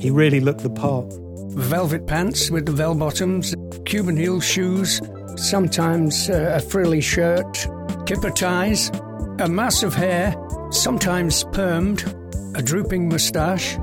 He 0.01 0.11
really 0.11 0.41
looked 0.41 0.63
the 0.63 0.71
part. 0.71 1.07
Velvet 1.51 2.07
pants 2.07 2.51
with 2.51 2.67
the 2.67 2.73
bell 2.73 2.95
bottoms, 2.95 3.55
Cuban 3.85 4.17
heel 4.17 4.41
shoes, 4.41 5.01
sometimes 5.37 6.29
uh, 6.31 6.55
a 6.57 6.61
frilly 6.61 7.01
shirt, 7.01 7.69
kipper 8.07 8.31
ties, 8.31 8.91
a 9.39 9.49
mass 9.49 9.83
of 9.83 9.95
hair, 9.95 10.35
sometimes 10.71 11.45
permed, 11.45 12.03
a 12.55 12.63
drooping 12.63 13.09
moustache. 13.09 13.77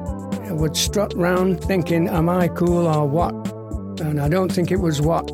Would 0.50 0.76
strut 0.76 1.14
round 1.16 1.64
thinking, 1.64 2.10
am 2.10 2.28
I 2.28 2.50
cool 2.50 2.88
or 2.88 3.08
what? 3.08 3.34
And 4.02 4.20
I 4.20 4.28
don't 4.28 4.52
think 4.52 4.70
it 4.70 4.80
was 4.80 5.02
what. 5.02 5.32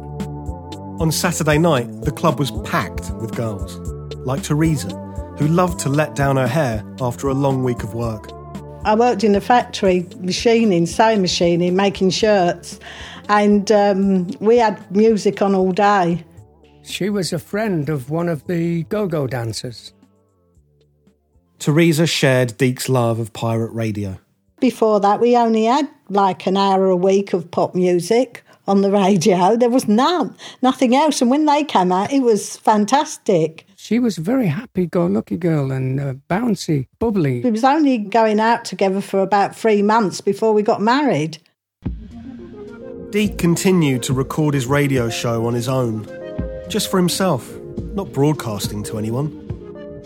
On 1.00 1.12
Saturday 1.12 1.58
night, 1.58 2.02
the 2.02 2.12
club 2.12 2.40
was 2.40 2.52
packed 2.64 3.12
with 3.16 3.36
girls, 3.36 3.78
like 4.26 4.44
Teresa, 4.44 4.90
who 5.38 5.48
loved 5.48 5.80
to 5.82 5.90
let 5.90 6.16
down 6.16 6.38
her 6.38 6.48
hair 6.48 6.84
after 7.02 7.30
a 7.30 7.34
long 7.34 7.64
week 7.64 7.84
of 7.84 7.94
work. 7.94 8.32
I 8.84 8.96
worked 8.96 9.24
in 9.24 9.36
a 9.36 9.42
factory 9.42 10.08
machining, 10.20 10.86
sewing 10.86 11.22
machining, 11.22 11.76
making 11.76 12.12
shirts, 12.12 12.80
and 13.28 13.72
um, 13.72 14.28
we 14.40 14.58
had 14.58 14.80
music 14.96 15.42
on 15.42 15.54
all 15.56 15.72
day. 15.72 16.24
She 16.84 17.10
was 17.10 17.34
a 17.34 17.40
friend 17.40 17.90
of 17.90 18.10
one 18.10 18.30
of 18.30 18.48
the 18.48 18.84
go 18.84 19.08
go 19.08 19.28
dancers. 19.28 19.94
Teresa 21.60 22.06
shared 22.06 22.58
Deke's 22.58 22.88
love 22.90 23.20
of 23.20 23.34
pirate 23.34 23.72
radio. 23.72 24.20
Before 24.60 25.00
that, 25.00 25.20
we 25.20 25.36
only 25.36 25.66
had 25.66 25.90
like 26.10 26.48
an 26.48 26.58
hour 26.58 26.88
a 26.88 26.96
week 26.96 27.34
of 27.34 27.52
pop 27.52 27.76
music 27.76 28.44
on 28.68 28.82
the 28.82 28.92
radio. 28.92 29.56
There 29.56 29.70
was 29.70 29.88
none, 29.88 30.36
nothing 30.62 30.96
else. 30.96 31.22
And 31.22 31.32
when 31.32 31.46
they 31.46 31.64
came 31.64 31.92
out, 31.92 32.12
it 32.12 32.22
was 32.22 32.58
fantastic. 32.58 33.66
She 33.76 34.00
was 34.00 34.18
a 34.18 34.22
very 34.22 34.48
happy 34.48 34.86
go 34.86 35.06
lucky 35.06 35.38
girl 35.38 35.72
and 35.72 36.00
uh, 36.00 36.14
bouncy, 36.30 36.88
bubbly. 37.00 37.42
We 37.42 37.52
was 37.52 37.64
only 37.64 37.98
going 37.98 38.40
out 38.40 38.66
together 38.66 39.02
for 39.02 39.22
about 39.22 39.56
three 39.56 39.82
months 39.82 40.22
before 40.22 40.54
we 40.54 40.64
got 40.64 40.82
married. 40.82 41.38
Deke 43.12 43.38
continued 43.38 44.04
to 44.04 44.14
record 44.14 44.54
his 44.54 44.68
radio 44.68 45.10
show 45.10 45.46
on 45.46 45.54
his 45.54 45.70
own, 45.70 46.06
just 46.68 46.92
for 46.92 46.98
himself, 46.98 47.58
not 47.94 48.12
broadcasting 48.12 48.84
to 48.84 48.98
anyone. 48.98 49.47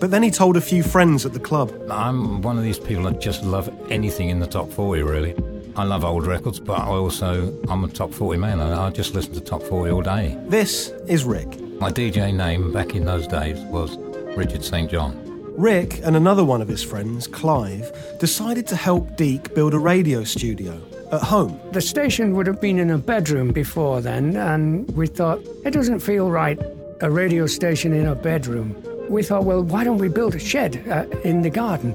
But 0.02 0.10
then 0.10 0.24
he 0.24 0.32
told 0.32 0.58
a 0.58 0.62
few 0.62 0.82
friends 0.82 1.28
at 1.28 1.34
the 1.34 1.40
club. 1.40 1.72
I'm 1.88 2.42
one 2.42 2.58
of 2.58 2.64
these 2.64 2.80
people 2.80 3.04
that 3.04 3.22
just 3.22 3.44
love 3.44 3.70
anything 3.92 4.30
in 4.30 4.40
the 4.40 4.48
top 4.48 4.72
40, 4.74 5.04
really. 5.04 5.36
I 5.76 5.84
love 5.84 6.04
old 6.04 6.26
records, 6.26 6.60
but 6.60 6.80
I 6.80 6.88
also, 6.88 7.56
I'm 7.70 7.84
a 7.84 7.88
top 7.88 8.12
40 8.12 8.40
man. 8.40 8.60
I, 8.60 8.88
I 8.88 8.90
just 8.90 9.14
listen 9.14 9.36
to 9.36 9.40
top 9.40 9.62
40 9.62 9.92
all 9.92 10.02
day. 10.02 10.36
This 10.48 10.90
is 11.08 11.24
Rick. 11.24 11.62
My 11.80 11.92
DJ 11.92 12.34
name 12.34 12.72
back 12.74 12.96
in 12.96 13.06
those 13.06 13.28
days 13.28 13.60
was 13.66 13.96
Richard 14.36 14.66
St. 14.66 14.90
John. 14.90 15.16
Rick 15.56 16.00
and 16.04 16.16
another 16.16 16.44
one 16.44 16.64
of 16.64 16.68
his 16.68 16.82
friends, 16.82 17.28
Clive, 17.28 17.92
decided 18.20 18.66
to 18.68 18.76
help 18.76 19.16
Deke 19.18 19.54
build 19.54 19.76
a 19.76 19.80
radio 19.80 20.24
studio 20.24 20.82
at 21.12 21.22
home. 21.22 21.60
The 21.74 21.82
station 21.82 22.36
would 22.36 22.48
have 22.48 22.60
been 22.60 22.80
in 22.80 22.90
a 22.90 22.98
bedroom 22.98 23.52
before 23.52 24.02
then, 24.02 24.36
and 24.36 24.90
we 24.98 25.06
thought, 25.06 25.42
it 25.64 25.72
doesn't 25.72 26.00
feel 26.00 26.32
right, 26.32 26.60
a 27.02 27.12
radio 27.12 27.46
station 27.46 27.94
in 27.94 28.08
a 28.08 28.16
bedroom. 28.16 28.76
We 29.12 29.24
thought, 29.24 29.44
well, 29.44 29.62
why 29.62 29.84
don't 29.84 29.98
we 29.98 30.08
build 30.08 30.36
a 30.36 30.40
shed 30.40 30.88
uh, 30.90 31.06
in 31.26 31.42
the 31.42 31.50
garden? 31.50 31.92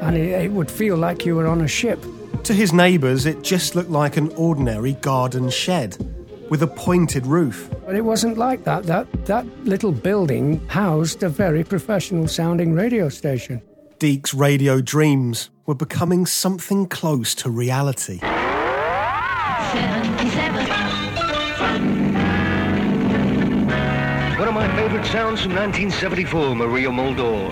And 0.00 0.16
it, 0.16 0.30
it 0.46 0.50
would 0.50 0.70
feel 0.70 0.96
like 0.96 1.26
you 1.26 1.36
were 1.36 1.46
on 1.46 1.60
a 1.60 1.68
ship. 1.68 2.02
To 2.44 2.54
his 2.54 2.72
neighbours, 2.72 3.26
it 3.26 3.42
just 3.42 3.74
looked 3.74 3.90
like 3.90 4.16
an 4.16 4.30
ordinary 4.30 4.94
garden 4.94 5.50
shed 5.50 5.98
with 6.48 6.62
a 6.62 6.66
pointed 6.66 7.26
roof. 7.26 7.70
But 7.84 7.96
it 7.96 8.00
wasn't 8.00 8.38
like 8.38 8.64
that. 8.64 8.84
That, 8.84 9.26
that 9.26 9.46
little 9.66 9.92
building 9.92 10.66
housed 10.68 11.22
a 11.22 11.28
very 11.28 11.64
professional 11.64 12.28
sounding 12.28 12.72
radio 12.72 13.10
station. 13.10 13.60
Deke's 13.98 14.32
radio 14.32 14.80
dreams 14.80 15.50
were 15.66 15.74
becoming 15.74 16.24
something 16.24 16.86
close 16.86 17.34
to 17.36 17.50
reality. 17.50 18.20
Favorite 24.84 25.06
sounds 25.06 25.40
from 25.40 25.54
1974, 25.54 26.54
Maria 26.56 26.90
Muldaur. 26.90 27.48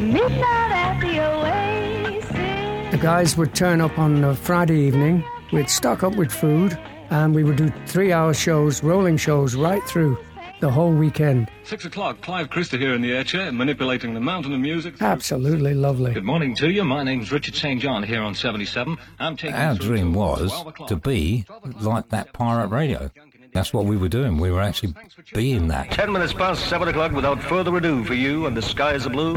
Midnight 0.00 0.70
at 0.70 1.00
the 1.00 1.18
Oasis. 1.18 2.92
The 2.92 2.98
guys 2.98 3.36
would 3.36 3.56
turn 3.56 3.80
up 3.80 3.98
on 3.98 4.22
a 4.22 4.36
Friday 4.36 4.78
evening, 4.82 5.24
we'd 5.52 5.68
stock 5.68 6.04
up 6.04 6.14
with 6.14 6.30
food, 6.30 6.78
and 7.10 7.34
we 7.34 7.42
would 7.42 7.56
do 7.56 7.72
three 7.86 8.12
hour 8.12 8.32
shows, 8.32 8.84
rolling 8.84 9.16
shows, 9.16 9.56
right 9.56 9.82
through 9.82 10.16
the 10.60 10.70
whole 10.70 10.92
weekend. 10.92 11.50
Six 11.64 11.84
o'clock, 11.84 12.20
Clive 12.20 12.50
Christer 12.50 12.78
here 12.78 12.94
in 12.94 13.02
the 13.02 13.12
air 13.12 13.24
chair, 13.24 13.50
manipulating 13.50 14.14
the 14.14 14.20
mountain 14.20 14.52
of 14.52 14.60
music. 14.60 15.02
Absolutely 15.02 15.74
lovely. 15.74 16.12
Good 16.14 16.24
morning 16.24 16.54
to 16.54 16.70
you. 16.70 16.84
My 16.84 17.02
name's 17.02 17.32
Richard 17.32 17.56
St. 17.56 17.80
John 17.80 18.04
here 18.04 18.22
on 18.22 18.36
77. 18.36 18.96
I'm 19.18 19.36
taking 19.36 19.56
Our 19.56 19.74
dream 19.74 20.14
was 20.14 20.64
to 20.86 20.94
be 20.94 21.46
like 21.80 22.10
that 22.10 22.32
pirate 22.32 22.68
radio. 22.68 23.10
That's 23.56 23.72
what 23.72 23.86
we 23.86 23.96
were 23.96 24.10
doing. 24.10 24.36
We 24.36 24.50
were 24.50 24.60
actually 24.60 24.92
being 25.32 25.68
that. 25.68 25.90
Ten 25.90 26.12
minutes 26.12 26.34
past 26.34 26.68
seven 26.68 26.88
o'clock 26.88 27.12
without 27.12 27.42
further 27.42 27.74
ado 27.74 28.04
for 28.04 28.12
you, 28.12 28.44
and 28.44 28.54
the 28.54 28.60
skies 28.60 29.06
are 29.06 29.10
blue. 29.10 29.34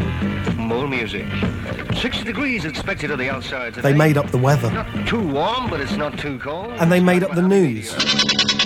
More 0.56 0.90
music. 0.90 1.26
60 1.96 2.26
degrees 2.26 2.66
expected 2.66 3.12
on 3.12 3.18
the 3.18 3.30
outside 3.30 3.76
today. 3.76 3.94
They 3.94 3.98
made 3.98 4.18
up 4.18 4.30
the 4.30 4.38
weather. 4.38 4.70
Not 4.72 5.08
too 5.08 5.26
warm, 5.26 5.70
but 5.70 5.80
it's 5.80 5.96
not 5.96 6.20
too 6.20 6.38
cold. 6.40 6.74
And 6.80 6.92
they 6.92 7.00
made 7.00 7.24
up 7.24 7.34
the 7.34 7.42
news. 7.42 7.94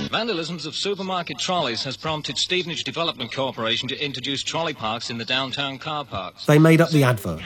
Vandalisms 0.09 0.65
of 0.65 0.75
supermarket 0.75 1.37
trolleys 1.37 1.83
has 1.83 1.97
prompted 1.97 2.37
Stevenage 2.39 2.83
Development 2.83 3.31
Corporation 3.31 3.87
to 3.89 4.03
introduce 4.03 4.41
trolley 4.41 4.73
parks 4.73 5.11
in 5.11 5.19
the 5.19 5.25
downtown 5.25 5.77
car 5.77 6.03
parks. 6.03 6.47
They 6.47 6.57
made 6.57 6.81
up 6.81 6.89
the 6.89 7.03
adverts. 7.03 7.43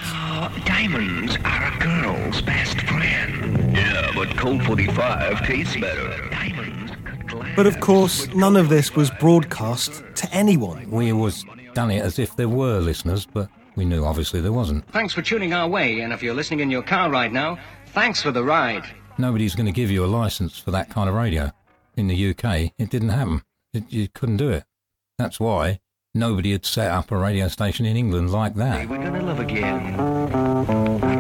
Diamonds 0.66 1.36
are 1.44 1.74
a 1.74 1.80
girl's 1.80 2.42
best 2.42 2.80
friend. 2.82 3.76
Yeah, 3.76 4.12
but 4.16 4.36
Colt 4.38 4.64
45 4.64 5.46
tastes 5.46 5.76
better. 5.76 6.37
Diamonds. 7.40 7.56
But 7.56 7.68
of 7.68 7.80
course, 7.80 8.28
none 8.34 8.56
of 8.56 8.70
this 8.70 8.96
was 8.96 9.10
broadcast 9.12 10.04
to 10.16 10.32
anyone. 10.34 10.90
We 10.90 11.12
was 11.14 11.46
done 11.74 11.92
it 11.92 12.02
as 12.02 12.20
if 12.20 12.36
there 12.36 12.50
were 12.50 12.80
listeners, 12.80 13.26
but 13.26 13.50
we 13.76 13.86
knew 13.86 14.04
obviously 14.06 14.42
there 14.42 14.52
wasn't. 14.52 14.88
Thanks 14.92 15.14
for 15.14 15.22
tuning 15.22 15.54
our 15.54 15.68
way, 15.68 16.00
and 16.02 16.12
if 16.12 16.24
you're 16.24 16.34
listening 16.34 16.60
in 16.62 16.72
your 16.72 16.84
car 16.84 17.10
right 17.10 17.32
now, 17.32 17.58
thanks 17.88 18.22
for 18.22 18.32
the 18.32 18.44
ride. 18.44 18.84
Nobody's 19.18 19.56
going 19.56 19.66
to 19.66 19.72
give 19.72 19.90
you 19.92 20.04
a 20.04 20.08
license 20.08 20.58
for 20.58 20.72
that 20.72 20.90
kind 20.90 21.10
of 21.10 21.16
radio. 21.16 21.52
In 21.96 22.08
the 22.08 22.30
UK, 22.30 22.74
it 22.78 22.90
didn't 22.90 23.10
happen. 23.10 23.42
It, 23.74 23.92
you 23.92 24.08
couldn't 24.08 24.38
do 24.38 24.50
it. 24.50 24.64
That's 25.18 25.40
why 25.40 25.80
nobody 26.14 26.52
had 26.52 26.66
set 26.66 26.92
up 26.92 27.12
a 27.12 27.18
radio 27.18 27.48
station 27.48 27.86
in 27.86 27.98
England 27.98 28.32
like 28.32 28.56
that. 28.56 28.88
We're 28.88 28.98
gonna 28.98 29.24
love 29.24 29.40
again. 29.40 30.47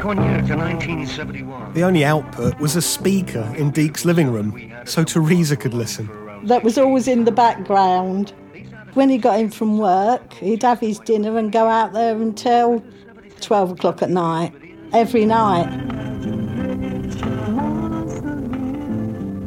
Back 0.07 0.15
one 0.15 0.25
year 0.25 0.41
to 0.47 0.55
1971. 0.55 1.73
The 1.73 1.83
only 1.83 2.05
output 2.05 2.57
was 2.61 2.77
a 2.77 2.81
speaker 2.81 3.53
in 3.57 3.71
Deke's 3.71 4.05
living 4.05 4.31
room, 4.31 4.73
so 4.85 5.03
Teresa 5.03 5.57
could 5.57 5.73
listen. 5.73 6.09
That 6.43 6.63
was 6.63 6.77
always 6.77 7.09
in 7.09 7.25
the 7.25 7.31
background. 7.33 8.31
When 8.93 9.09
he 9.09 9.17
got 9.17 9.37
in 9.37 9.49
from 9.49 9.77
work, 9.77 10.31
he'd 10.35 10.63
have 10.63 10.79
his 10.79 10.99
dinner 10.99 11.37
and 11.37 11.51
go 11.51 11.67
out 11.67 11.91
there 11.91 12.15
until 12.15 12.81
12 13.41 13.71
o'clock 13.71 14.01
at 14.01 14.09
night, 14.09 14.53
every 14.93 15.25
night. 15.25 15.67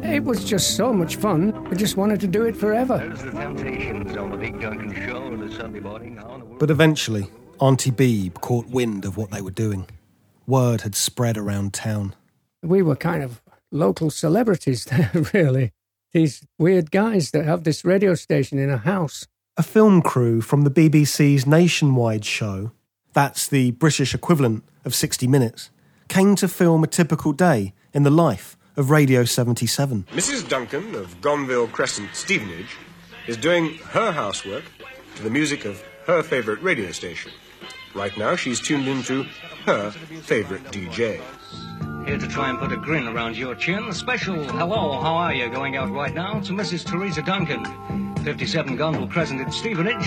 It 0.04 0.24
was 0.24 0.44
just 0.44 0.76
so 0.76 0.92
much 0.92 1.16
fun. 1.16 1.54
I 1.70 1.74
just 1.74 1.96
wanted 1.96 2.20
to 2.20 2.26
do 2.26 2.44
it 2.44 2.54
forever. 2.54 2.98
There's 2.98 3.22
the 3.22 3.30
Temptations 3.30 4.14
on 4.14 4.30
the 4.30 4.36
Big 4.36 4.60
Duncan 4.60 4.94
Show 5.06 5.22
on 5.22 5.40
the 5.40 5.54
Sunday 5.56 5.80
morning. 5.80 6.16
How 6.18 6.34
in 6.34 6.40
the 6.40 6.44
world- 6.44 6.58
But 6.58 6.70
eventually, 6.70 7.30
Auntie 7.60 7.90
Beebe 7.90 8.34
caught 8.42 8.66
wind 8.68 9.06
of 9.06 9.16
what 9.16 9.30
they 9.30 9.40
were 9.40 9.50
doing. 9.50 9.86
Word 10.50 10.80
had 10.82 10.94
spread 10.96 11.38
around 11.38 11.72
town. 11.72 12.14
We 12.62 12.82
were 12.82 12.96
kind 12.96 13.22
of 13.22 13.40
local 13.70 14.10
celebrities 14.10 14.84
there, 14.90 15.10
really. 15.32 15.72
These 16.12 16.44
weird 16.58 16.90
guys 16.90 17.30
that 17.30 17.44
have 17.44 17.62
this 17.62 17.84
radio 17.84 18.14
station 18.14 18.58
in 18.58 18.68
a 18.68 18.76
house. 18.78 19.28
A 19.56 19.62
film 19.62 20.02
crew 20.02 20.40
from 20.40 20.62
the 20.62 20.70
BBC's 20.70 21.46
nationwide 21.46 22.24
show, 22.24 22.72
that's 23.12 23.46
the 23.46 23.70
British 23.72 24.12
equivalent 24.14 24.64
of 24.84 24.94
60 24.94 25.26
Minutes, 25.28 25.70
came 26.08 26.34
to 26.36 26.48
film 26.48 26.82
a 26.82 26.88
typical 26.88 27.32
day 27.32 27.72
in 27.94 28.02
the 28.02 28.10
life 28.10 28.56
of 28.76 28.90
Radio 28.90 29.24
77. 29.24 30.04
Mrs. 30.10 30.48
Duncan 30.48 30.94
of 30.96 31.20
Gonville 31.20 31.68
Crescent, 31.70 32.08
Stevenage, 32.14 32.76
is 33.28 33.36
doing 33.36 33.74
her 33.90 34.10
housework 34.10 34.64
to 35.16 35.22
the 35.22 35.30
music 35.30 35.64
of 35.64 35.82
her 36.06 36.22
favourite 36.22 36.62
radio 36.62 36.90
station. 36.90 37.30
Right 37.94 38.16
now, 38.16 38.36
she's 38.36 38.60
tuned 38.60 38.86
into 38.86 39.24
her 39.66 39.90
favourite 39.90 40.64
DJ. 40.64 41.20
Here 42.06 42.18
to 42.18 42.28
try 42.28 42.48
and 42.48 42.58
put 42.58 42.72
a 42.72 42.76
grin 42.76 43.08
around 43.08 43.36
your 43.36 43.54
chin. 43.54 43.92
Special 43.92 44.42
hello, 44.44 45.00
how 45.00 45.14
are 45.14 45.34
you 45.34 45.50
going 45.50 45.76
out 45.76 45.90
right 45.90 46.14
now 46.14 46.40
to 46.40 46.52
Mrs. 46.52 46.86
Teresa 46.86 47.22
Duncan. 47.22 47.64
57 48.24 48.76
Gondel 48.76 49.10
Crescent 49.10 49.40
in 49.40 49.50
Stevenage. 49.50 50.04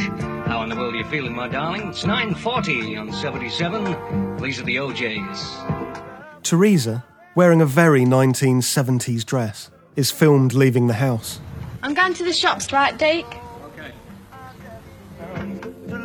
How 0.47 0.63
in 0.63 0.69
the 0.69 0.75
world 0.75 0.93
are 0.93 0.97
you 0.97 1.03
feeling, 1.05 1.35
my 1.35 1.47
darling? 1.47 1.89
It's 1.89 2.03
9.40 2.03 2.99
on 2.99 3.11
77. 3.11 4.37
These 4.37 4.59
are 4.59 4.63
the 4.63 4.77
OJs. 4.77 6.43
Teresa, 6.43 7.03
wearing 7.35 7.61
a 7.61 7.65
very 7.65 8.05
1970s 8.05 9.25
dress, 9.25 9.71
is 9.95 10.09
filmed 10.11 10.53
leaving 10.53 10.87
the 10.87 10.93
house. 10.93 11.39
I'm 11.81 11.93
going 11.93 12.13
to 12.13 12.23
the 12.23 12.33
shops, 12.33 12.71
right, 12.71 12.97
Deke? 12.97 13.42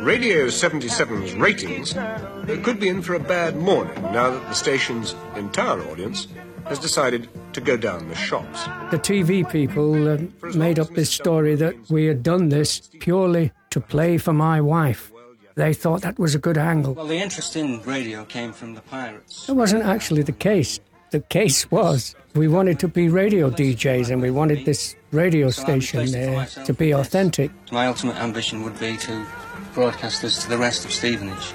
Radio 0.01 0.47
77's 0.47 1.33
ratings 1.33 1.93
uh, 1.93 2.57
could 2.63 2.79
be 2.79 2.87
in 2.87 3.01
for 3.01 3.15
a 3.15 3.19
bad 3.19 3.57
morning 3.57 4.01
now 4.13 4.29
that 4.31 4.47
the 4.47 4.53
station's 4.53 5.13
entire 5.35 5.81
audience 5.91 6.29
has 6.67 6.79
decided 6.79 7.27
to 7.51 7.59
go 7.59 7.75
down 7.75 8.07
the 8.07 8.15
shops. 8.15 8.63
The 8.91 8.97
TV 8.97 9.49
people 9.49 10.07
uh, 10.07 10.17
made 10.55 10.79
up 10.79 10.89
this 10.91 11.11
story 11.11 11.55
that 11.55 11.75
we 11.89 12.05
had 12.05 12.23
done 12.23 12.47
this 12.47 12.89
purely 13.01 13.51
to 13.71 13.81
play 13.81 14.17
for 14.17 14.31
my 14.31 14.61
wife. 14.61 15.11
They 15.55 15.73
thought 15.73 16.01
that 16.03 16.17
was 16.17 16.33
a 16.33 16.39
good 16.39 16.57
angle. 16.57 16.93
Well, 16.93 17.05
the 17.05 17.17
interest 17.17 17.57
in 17.57 17.81
radio 17.81 18.23
came 18.23 18.53
from 18.53 18.75
the 18.75 18.81
pirates. 18.81 19.49
It 19.49 19.53
wasn't 19.53 19.83
actually 19.83 20.23
the 20.23 20.31
case. 20.31 20.79
The 21.11 21.19
case 21.19 21.69
was 21.71 22.15
we 22.35 22.47
wanted 22.47 22.79
to 22.79 22.87
be 22.87 23.09
radio 23.09 23.49
DJs 23.49 24.11
and 24.11 24.21
we 24.21 24.31
wanted 24.31 24.63
this 24.63 24.95
radio 25.11 25.49
station 25.49 26.15
uh, 26.15 26.45
to 26.45 26.73
be 26.73 26.91
authentic. 26.91 27.51
My 27.71 27.87
ultimate 27.87 28.15
ambition 28.17 28.63
would 28.63 28.79
be 28.79 28.95
to 28.95 29.27
broadcast 29.73 30.21
this 30.21 30.43
to 30.43 30.49
the 30.49 30.57
rest 30.57 30.85
of 30.85 30.91
Stevenage. 30.91 31.53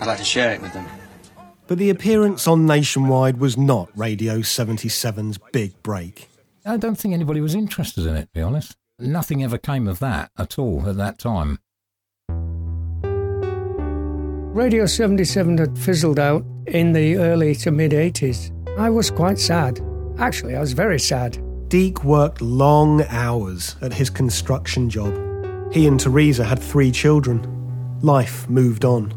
I'd 0.00 0.06
like 0.06 0.18
to 0.18 0.24
share 0.24 0.52
it 0.52 0.60
with 0.60 0.72
them. 0.72 0.86
But 1.66 1.78
the 1.78 1.90
appearance 1.90 2.46
on 2.46 2.66
Nationwide 2.66 3.38
was 3.38 3.56
not 3.58 3.90
Radio 3.96 4.38
77's 4.38 5.38
big 5.52 5.82
break. 5.82 6.28
I 6.64 6.76
don't 6.76 6.96
think 6.96 7.14
anybody 7.14 7.40
was 7.40 7.54
interested 7.54 8.06
in 8.06 8.16
it, 8.16 8.22
to 8.22 8.32
be 8.34 8.40
honest. 8.40 8.76
Nothing 8.98 9.42
ever 9.42 9.58
came 9.58 9.88
of 9.88 9.98
that 9.98 10.30
at 10.38 10.58
all 10.58 10.88
at 10.88 10.96
that 10.96 11.18
time. 11.18 11.58
Radio 14.56 14.86
77 14.86 15.58
had 15.58 15.78
fizzled 15.78 16.18
out 16.18 16.44
in 16.66 16.92
the 16.92 17.16
early 17.16 17.54
to 17.56 17.70
mid 17.70 17.92
80s. 17.92 18.50
I 18.78 18.88
was 18.88 19.10
quite 19.10 19.38
sad. 19.38 19.80
Actually, 20.18 20.56
I 20.56 20.60
was 20.60 20.72
very 20.72 20.98
sad. 20.98 21.38
Deke 21.68 22.04
worked 22.04 22.40
long 22.40 23.02
hours 23.08 23.76
at 23.82 23.92
his 23.92 24.08
construction 24.08 24.88
job. 24.88 25.14
He 25.72 25.86
and 25.86 25.98
Teresa 26.00 26.44
had 26.44 26.58
three 26.58 26.90
children. 26.90 27.98
Life 28.02 28.48
moved 28.48 28.84
on. 28.84 29.12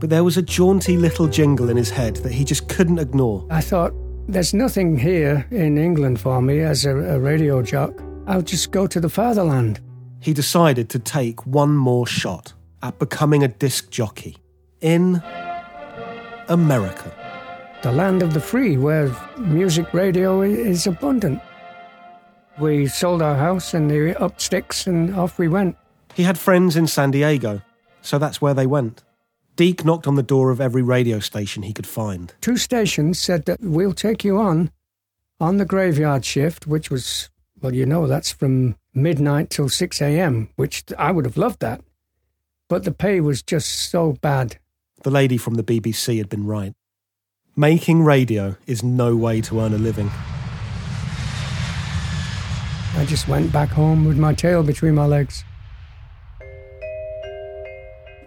But 0.00 0.10
there 0.10 0.24
was 0.24 0.36
a 0.36 0.42
jaunty 0.42 0.96
little 0.96 1.28
jingle 1.28 1.68
in 1.70 1.76
his 1.76 1.90
head 1.90 2.16
that 2.16 2.32
he 2.32 2.44
just 2.44 2.68
couldn't 2.68 2.98
ignore. 2.98 3.46
I 3.50 3.60
thought, 3.60 3.92
there's 4.28 4.54
nothing 4.54 4.98
here 4.98 5.46
in 5.50 5.78
England 5.78 6.20
for 6.20 6.40
me 6.40 6.60
as 6.60 6.84
a, 6.84 6.96
a 6.96 7.20
radio 7.20 7.62
jock. 7.62 8.02
I'll 8.26 8.42
just 8.42 8.70
go 8.70 8.86
to 8.86 9.00
the 9.00 9.08
fatherland. 9.08 9.80
He 10.20 10.32
decided 10.32 10.88
to 10.90 10.98
take 10.98 11.46
one 11.46 11.76
more 11.76 12.06
shot 12.06 12.54
at 12.82 12.98
becoming 12.98 13.42
a 13.42 13.48
disc 13.48 13.90
jockey 13.90 14.36
in 14.80 15.22
America. 16.48 17.12
The 17.82 17.92
land 17.92 18.22
of 18.22 18.32
the 18.32 18.40
free, 18.40 18.78
where 18.78 19.14
music 19.38 19.92
radio 19.92 20.40
is 20.40 20.86
abundant. 20.86 21.40
We 22.58 22.86
sold 22.86 23.20
our 23.20 23.36
house 23.36 23.74
and 23.74 23.90
the 23.90 24.20
up 24.20 24.40
sticks 24.40 24.86
and 24.86 25.14
off 25.16 25.38
we 25.38 25.48
went. 25.48 25.76
He 26.14 26.22
had 26.22 26.38
friends 26.38 26.76
in 26.76 26.86
San 26.86 27.10
Diego, 27.10 27.62
so 28.00 28.18
that's 28.18 28.40
where 28.40 28.54
they 28.54 28.66
went. 28.66 29.02
Deke 29.56 29.84
knocked 29.84 30.06
on 30.06 30.14
the 30.14 30.22
door 30.22 30.50
of 30.50 30.60
every 30.60 30.82
radio 30.82 31.18
station 31.20 31.62
he 31.62 31.72
could 31.72 31.86
find. 31.86 32.32
Two 32.40 32.56
stations 32.56 33.18
said 33.18 33.44
that 33.46 33.60
we'll 33.60 33.92
take 33.92 34.24
you 34.24 34.38
on 34.38 34.70
on 35.40 35.58
the 35.58 35.64
graveyard 35.64 36.24
shift, 36.24 36.66
which 36.66 36.90
was, 36.90 37.28
well, 37.60 37.74
you 37.74 37.86
know, 37.86 38.06
that's 38.06 38.32
from 38.32 38.76
midnight 38.94 39.50
till 39.50 39.68
6 39.68 40.00
a.m., 40.00 40.48
which 40.56 40.84
I 40.96 41.10
would 41.10 41.24
have 41.24 41.36
loved 41.36 41.60
that. 41.60 41.82
But 42.68 42.84
the 42.84 42.92
pay 42.92 43.20
was 43.20 43.42
just 43.42 43.90
so 43.90 44.12
bad. 44.12 44.58
The 45.02 45.10
lady 45.10 45.36
from 45.36 45.54
the 45.54 45.64
BBC 45.64 46.18
had 46.18 46.28
been 46.28 46.46
right. 46.46 46.72
Making 47.56 48.02
radio 48.02 48.56
is 48.66 48.82
no 48.82 49.14
way 49.16 49.40
to 49.42 49.60
earn 49.60 49.74
a 49.74 49.78
living. 49.78 50.10
I 52.96 53.04
just 53.04 53.28
went 53.28 53.52
back 53.52 53.68
home 53.68 54.04
with 54.04 54.18
my 54.18 54.34
tail 54.34 54.62
between 54.62 54.94
my 54.94 55.06
legs. 55.06 55.44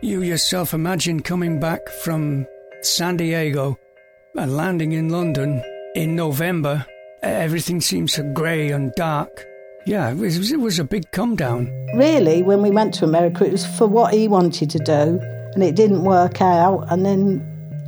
You 0.01 0.21
yourself 0.21 0.73
imagine 0.73 1.21
coming 1.21 1.59
back 1.59 1.87
from 2.03 2.45
San 2.81 3.17
Diego 3.17 3.77
and 4.35 4.55
landing 4.55 4.91
in 4.91 5.09
London 5.09 5.63
in 5.95 6.15
November. 6.15 6.85
Everything 7.23 7.81
seems 7.81 8.13
so 8.13 8.23
grey 8.33 8.69
and 8.69 8.93
dark. 8.95 9.45
Yeah, 9.85 10.11
it 10.11 10.17
was, 10.17 10.51
it 10.51 10.59
was 10.59 10.79
a 10.79 10.83
big 10.83 11.09
come 11.11 11.35
down. 11.35 11.71
Really, 11.95 12.43
when 12.43 12.61
we 12.61 12.69
went 12.69 12.93
to 12.95 13.05
America, 13.05 13.45
it 13.45 13.51
was 13.51 13.65
for 13.65 13.87
what 13.87 14.13
he 14.13 14.27
wanted 14.27 14.69
to 14.69 14.79
do, 14.79 15.19
and 15.53 15.63
it 15.63 15.75
didn't 15.75 16.03
work 16.03 16.41
out. 16.41 16.85
And 16.91 17.05
then 17.05 17.41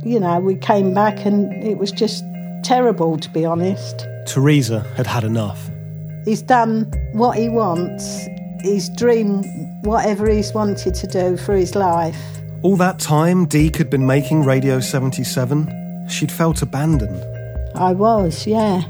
you 0.04 0.18
know, 0.18 0.40
we 0.40 0.56
came 0.56 0.94
back 0.94 1.24
and 1.26 1.52
it 1.62 1.78
was 1.78 1.92
just 1.92 2.24
terrible, 2.62 3.18
to 3.18 3.30
be 3.30 3.44
honest. 3.44 4.06
Teresa 4.26 4.80
had 4.96 5.06
had 5.06 5.24
enough. 5.24 5.70
He's 6.24 6.42
done 6.42 6.90
what 7.12 7.38
he 7.38 7.48
wants, 7.48 8.26
he's 8.62 8.88
dreamed 8.96 9.46
whatever 9.82 10.28
he's 10.28 10.52
wanted 10.52 10.94
to 10.94 11.06
do 11.06 11.36
for 11.36 11.54
his 11.54 11.74
life. 11.74 12.20
All 12.62 12.76
that 12.76 12.98
time 12.98 13.46
Deke 13.46 13.76
had 13.76 13.90
been 13.90 14.06
making 14.06 14.44
Radio 14.44 14.80
77, 14.80 16.08
she'd 16.08 16.30
felt 16.30 16.60
abandoned. 16.60 17.24
I 17.74 17.92
was, 17.92 18.46
yeah. 18.46 18.82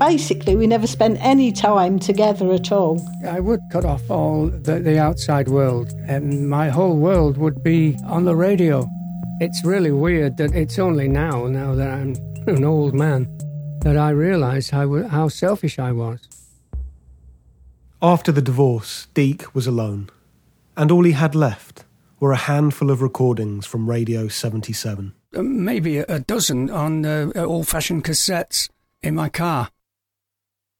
Basically, 0.00 0.56
we 0.56 0.66
never 0.66 0.88
spent 0.88 1.18
any 1.20 1.52
time 1.52 2.00
together 2.00 2.52
at 2.52 2.72
all. 2.72 3.00
I 3.24 3.38
would 3.38 3.60
cut 3.70 3.84
off 3.84 4.10
all 4.10 4.46
the, 4.46 4.80
the 4.80 4.98
outside 4.98 5.46
world, 5.46 5.92
and 6.08 6.50
my 6.50 6.70
whole 6.70 6.96
world 6.96 7.36
would 7.36 7.62
be 7.62 7.96
on 8.04 8.24
the 8.24 8.34
radio. 8.34 8.88
It's 9.38 9.64
really 9.64 9.92
weird 9.92 10.38
that 10.38 10.54
it's 10.56 10.80
only 10.80 11.06
now, 11.06 11.46
now 11.46 11.76
that 11.76 11.88
I'm 11.88 12.16
an 12.48 12.64
old 12.64 12.94
man, 12.94 13.28
that 13.82 13.96
I 13.96 14.10
realised 14.10 14.70
how, 14.70 15.02
how 15.08 15.28
selfish 15.28 15.78
I 15.78 15.92
was. 15.92 16.20
After 18.00 18.32
the 18.32 18.42
divorce, 18.42 19.06
Deke 19.14 19.54
was 19.54 19.66
alone, 19.66 20.10
and 20.76 20.90
all 20.90 21.04
he 21.04 21.12
had 21.12 21.34
left 21.34 21.84
were 22.18 22.32
a 22.32 22.36
handful 22.36 22.90
of 22.90 23.02
recordings 23.02 23.66
from 23.66 23.88
Radio 23.88 24.28
77. 24.28 25.12
Uh, 25.34 25.42
Maybe 25.42 25.98
a, 25.98 26.04
a 26.08 26.20
dozen 26.20 26.70
on 26.70 27.04
uh, 27.04 27.32
old 27.36 27.68
fashioned 27.68 28.04
cassettes 28.04 28.68
in 29.02 29.14
my 29.14 29.28
car. 29.28 29.70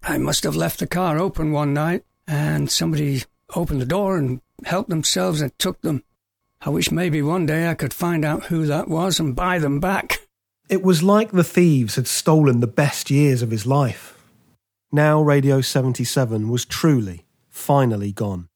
I 0.03 0.19
must 0.19 0.45
have 0.45 0.57
left 0.57 0.81
the 0.81 0.87
car 0.87 1.19
open 1.19 1.53
one 1.53 1.73
night, 1.75 2.05
and 2.27 2.71
somebody 2.71 3.23
opened 3.55 3.81
the 3.81 3.87
door 3.87 4.17
and 4.17 4.41
helped 4.65 4.89
themselves 4.89 5.41
and 5.41 5.57
took 5.59 5.81
them. 5.83 6.03
I 6.61 6.71
wish 6.71 6.93
maybe 6.93 7.23
one 7.23 7.47
day 7.47 7.69
I 7.69 7.75
could 7.75 7.93
find 7.93 8.25
out 8.25 8.45
who 8.45 8.67
that 8.67 8.89
was 8.89 9.19
and 9.19 9.35
buy 9.35 9.59
them 9.59 9.81
back. 9.81 10.21
It 10.69 10.83
was 10.83 11.03
like 11.03 11.33
the 11.33 11.45
thieves 11.45 11.97
had 11.97 12.07
stolen 12.07 12.61
the 12.61 12.67
best 12.67 13.11
years 13.11 13.43
of 13.43 13.51
his 13.51 13.67
life. 13.67 14.19
Now 14.91 15.21
Radio 15.21 15.61
77 15.61 16.49
was 16.49 16.65
truly, 16.65 17.25
finally 17.49 18.13
gone, 18.13 18.49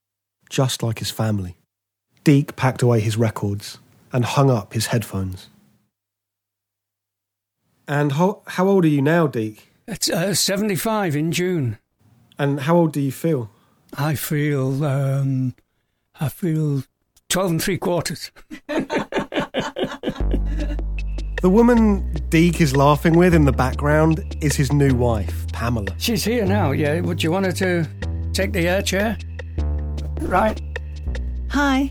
just 0.49 0.83
like 0.83 0.99
his 0.99 1.11
family. 1.11 1.57
Deke 2.25 2.57
packed 2.57 2.83
away 2.83 3.01
his 3.01 3.17
records 3.17 3.79
and 4.13 4.25
hung 4.25 4.51
up 4.51 4.73
his 4.73 4.87
headphones. 4.87 5.49
And 7.89 8.13
how, 8.13 8.43
how 8.47 8.67
old 8.67 8.85
are 8.85 8.89
you 8.89 9.03
now, 9.03 9.27
Deke? 9.27 9.71
It's 9.87 10.11
uh, 10.11 10.35
75 10.35 11.15
in 11.15 11.31
June. 11.33 11.79
And 12.39 12.61
how 12.61 12.77
old 12.77 12.93
do 12.93 13.01
you 13.01 13.13
feel? 13.13 13.51
I 13.97 14.15
feel, 14.15 14.85
um, 14.85 15.55
I 16.21 16.29
feel 16.29 16.83
12 17.29 17.51
and 17.51 17.63
three 17.63 17.79
quarters. 17.79 18.31
The 21.47 21.51
woman 21.51 22.13
Deke 22.29 22.61
is 22.61 22.75
laughing 22.75 23.17
with 23.17 23.33
in 23.33 23.45
the 23.45 23.53
background 23.53 24.37
is 24.41 24.57
his 24.57 24.73
new 24.73 24.93
wife, 24.97 25.47
Pamela. 25.53 25.95
She's 25.97 26.25
here 26.25 26.45
now, 26.45 26.73
yeah. 26.73 26.99
Would 26.99 27.23
you 27.23 27.31
want 27.31 27.47
her 27.47 27.53
to 27.53 27.87
take 28.33 28.53
the 28.53 28.67
air 28.67 28.83
chair? 28.83 29.17
Right. 30.23 30.61
Hi. 31.51 31.89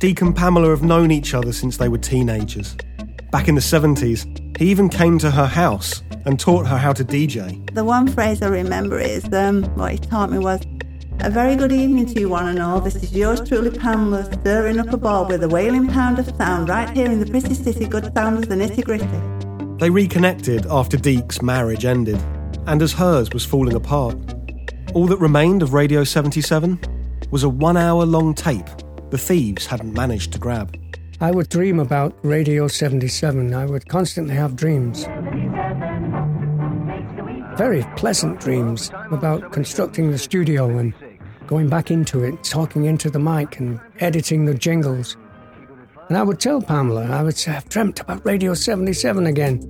Deke 0.00 0.20
and 0.20 0.36
Pamela 0.36 0.68
have 0.68 0.82
known 0.82 1.10
each 1.10 1.32
other 1.32 1.50
since 1.50 1.78
they 1.78 1.88
were 1.88 1.96
teenagers. 1.96 2.76
Back 3.32 3.48
in 3.48 3.54
the 3.54 3.62
70s, 3.62 4.58
he 4.58 4.70
even 4.70 4.90
came 4.90 5.18
to 5.20 5.30
her 5.30 5.46
house 5.46 6.02
and 6.26 6.38
taught 6.38 6.66
her 6.66 6.76
how 6.76 6.92
to 6.92 7.02
DJ. 7.02 7.74
The 7.74 7.84
one 7.84 8.06
phrase 8.06 8.42
I 8.42 8.48
remember 8.48 8.98
is 8.98 9.24
um, 9.32 9.62
what 9.76 9.92
he 9.92 9.98
taught 9.98 10.30
me 10.30 10.36
was, 10.36 10.60
a 11.22 11.30
very 11.30 11.54
good 11.56 11.72
evening 11.72 12.06
to 12.06 12.20
you 12.20 12.28
one 12.28 12.48
and 12.48 12.58
all. 12.58 12.80
This 12.80 12.96
is 12.96 13.14
yours 13.14 13.46
truly, 13.46 13.70
Pamela, 13.70 14.24
stirring 14.32 14.78
up 14.78 14.92
a 14.92 14.96
ball 14.96 15.26
with 15.26 15.42
a 15.42 15.48
wailing 15.48 15.86
pound 15.88 16.18
of 16.18 16.34
sound 16.36 16.68
right 16.68 16.88
here 16.90 17.10
in 17.10 17.20
the 17.20 17.26
pretty 17.26 17.54
city, 17.54 17.86
good 17.86 18.12
sound 18.14 18.38
of 18.38 18.48
the 18.48 18.54
nitty 18.54 18.84
gritty. 18.84 19.08
They 19.78 19.90
reconnected 19.90 20.66
after 20.66 20.96
Deke's 20.96 21.42
marriage 21.42 21.84
ended, 21.84 22.20
and 22.66 22.80
as 22.82 22.92
hers 22.92 23.30
was 23.30 23.44
falling 23.44 23.74
apart. 23.74 24.16
All 24.94 25.06
that 25.06 25.18
remained 25.18 25.62
of 25.62 25.74
Radio 25.74 26.04
77 26.04 26.80
was 27.30 27.42
a 27.42 27.48
one 27.48 27.76
hour 27.76 28.04
long 28.04 28.34
tape 28.34 28.68
the 29.10 29.18
thieves 29.18 29.66
hadn't 29.66 29.92
managed 29.92 30.32
to 30.32 30.38
grab. 30.38 30.76
I 31.20 31.32
would 31.32 31.48
dream 31.48 31.80
about 31.80 32.16
Radio 32.22 32.68
77. 32.68 33.52
I 33.52 33.66
would 33.66 33.88
constantly 33.88 34.34
have 34.34 34.56
dreams. 34.56 35.04
Very 37.58 37.84
pleasant 37.96 38.40
dreams 38.40 38.90
about 39.10 39.52
constructing 39.52 40.10
the 40.10 40.18
studio 40.18 40.78
and 40.78 40.94
going 41.50 41.68
back 41.68 41.90
into 41.90 42.22
it, 42.22 42.42
talking 42.44 42.84
into 42.84 43.10
the 43.10 43.18
mic 43.18 43.58
and 43.58 43.80
editing 43.98 44.44
the 44.44 44.54
jingles. 44.54 45.16
And 46.08 46.16
I 46.16 46.22
would 46.22 46.38
tell 46.38 46.62
Pamela, 46.62 47.06
I 47.06 47.24
would 47.24 47.36
say, 47.36 47.50
I've 47.52 47.68
dreamt 47.68 47.98
about 48.00 48.24
Radio 48.24 48.54
77 48.54 49.26
again. 49.26 49.60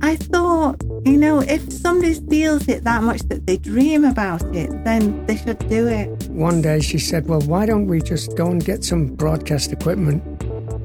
I 0.00 0.16
thought, 0.16 0.82
you 1.04 1.18
know, 1.18 1.40
if 1.40 1.70
somebody 1.70 2.14
feels 2.30 2.66
it 2.68 2.84
that 2.84 3.02
much 3.02 3.20
that 3.28 3.46
they 3.46 3.58
dream 3.58 4.04
about 4.06 4.42
it, 4.56 4.70
then 4.84 5.24
they 5.26 5.36
should 5.36 5.58
do 5.68 5.86
it. 5.86 6.08
One 6.30 6.62
day 6.62 6.80
she 6.80 6.98
said, 6.98 7.28
Well, 7.28 7.40
why 7.42 7.66
don't 7.66 7.86
we 7.86 8.00
just 8.00 8.34
go 8.34 8.46
and 8.46 8.64
get 8.64 8.82
some 8.82 9.06
broadcast 9.14 9.72
equipment 9.72 10.22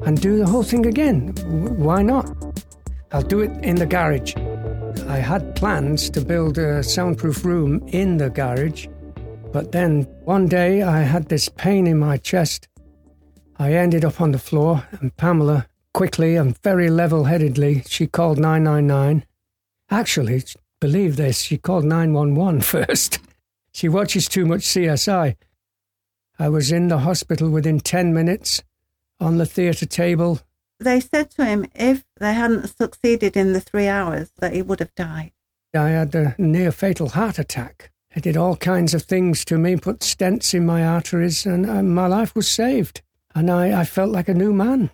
and 0.06 0.20
do 0.20 0.36
the 0.38 0.46
whole 0.46 0.62
thing 0.62 0.84
again? 0.86 1.32
W- 1.32 1.72
Why 1.72 2.02
not? 2.02 2.30
I'll 3.12 3.22
do 3.22 3.40
it 3.40 3.50
in 3.64 3.76
the 3.76 3.86
garage. 3.86 4.36
I 5.08 5.16
had 5.16 5.56
plans 5.56 6.10
to 6.10 6.20
build 6.20 6.58
a 6.58 6.82
soundproof 6.82 7.44
room 7.44 7.82
in 7.88 8.16
the 8.18 8.28
garage, 8.30 8.86
but 9.52 9.72
then 9.72 10.02
one 10.24 10.46
day 10.46 10.82
I 10.82 11.00
had 11.00 11.28
this 11.28 11.48
pain 11.48 11.86
in 11.86 11.98
my 11.98 12.16
chest. 12.16 12.68
I 13.58 13.72
ended 13.74 14.04
up 14.04 14.20
on 14.20 14.32
the 14.32 14.38
floor, 14.38 14.86
and 14.92 15.16
Pamela, 15.16 15.66
quickly 15.92 16.36
and 16.36 16.56
very 16.62 16.88
level 16.88 17.24
headedly, 17.24 17.82
she 17.86 18.06
called 18.06 18.38
999. 18.38 19.24
Actually, 19.90 20.44
believe 20.80 21.16
this, 21.16 21.40
she 21.40 21.58
called 21.58 21.84
911 21.84 22.60
first. 22.62 23.18
She 23.72 23.88
watches 23.88 24.28
too 24.28 24.46
much 24.46 24.62
CSI. 24.62 25.36
I 26.38 26.48
was 26.48 26.72
in 26.72 26.88
the 26.88 26.98
hospital 26.98 27.50
within 27.50 27.80
10 27.80 28.14
minutes, 28.14 28.62
on 29.20 29.36
the 29.36 29.46
theatre 29.46 29.86
table. 29.86 30.40
They 30.78 31.00
said 31.00 31.30
to 31.32 31.44
him 31.44 31.66
if 31.74 32.04
they 32.16 32.32
hadn't 32.32 32.68
succeeded 32.68 33.36
in 33.36 33.52
the 33.52 33.60
three 33.60 33.86
hours, 33.86 34.30
that 34.38 34.54
he 34.54 34.62
would 34.62 34.80
have 34.80 34.94
died. 34.94 35.32
I 35.74 35.90
had 35.90 36.14
a 36.14 36.34
near 36.38 36.72
fatal 36.72 37.10
heart 37.10 37.38
attack. 37.38 37.92
They 38.14 38.20
did 38.20 38.36
all 38.36 38.56
kinds 38.56 38.92
of 38.92 39.04
things 39.04 39.44
to 39.44 39.56
me, 39.56 39.76
put 39.76 40.00
stents 40.00 40.52
in 40.52 40.66
my 40.66 40.84
arteries, 40.84 41.46
and 41.46 41.68
uh, 41.68 41.82
my 41.82 42.08
life 42.08 42.34
was 42.34 42.48
saved. 42.48 43.02
And 43.36 43.48
I, 43.48 43.80
I 43.80 43.84
felt 43.84 44.10
like 44.10 44.28
a 44.28 44.34
new 44.34 44.52
man. 44.52 44.90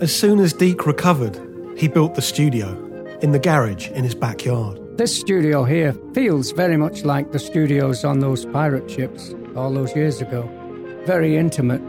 As 0.00 0.14
soon 0.14 0.40
as 0.40 0.52
Deke 0.52 0.86
recovered, 0.86 1.38
he 1.76 1.86
built 1.86 2.16
the 2.16 2.22
studio 2.22 2.68
in 3.22 3.30
the 3.30 3.38
garage 3.38 3.88
in 3.90 4.02
his 4.02 4.14
backyard. 4.14 4.80
This 4.98 5.16
studio 5.16 5.62
here 5.62 5.92
feels 6.14 6.50
very 6.50 6.76
much 6.76 7.04
like 7.04 7.30
the 7.30 7.38
studios 7.38 8.04
on 8.04 8.18
those 8.18 8.44
pirate 8.46 8.90
ships 8.90 9.34
all 9.54 9.72
those 9.72 9.94
years 9.94 10.20
ago. 10.20 10.48
Very 11.06 11.36
intimate. 11.36 11.82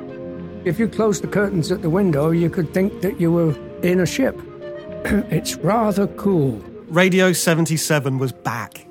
If 0.65 0.77
you 0.77 0.87
closed 0.87 1.23
the 1.23 1.27
curtains 1.27 1.71
at 1.71 1.81
the 1.81 1.89
window, 1.89 2.29
you 2.29 2.49
could 2.49 2.73
think 2.73 3.01
that 3.01 3.19
you 3.19 3.31
were 3.31 3.55
in 3.81 3.99
a 3.99 4.05
ship. 4.05 4.39
it's 5.31 5.55
rather 5.57 6.07
cool. 6.07 6.63
Radio 6.89 7.33
77 7.33 8.19
was 8.19 8.31
back. 8.31 8.84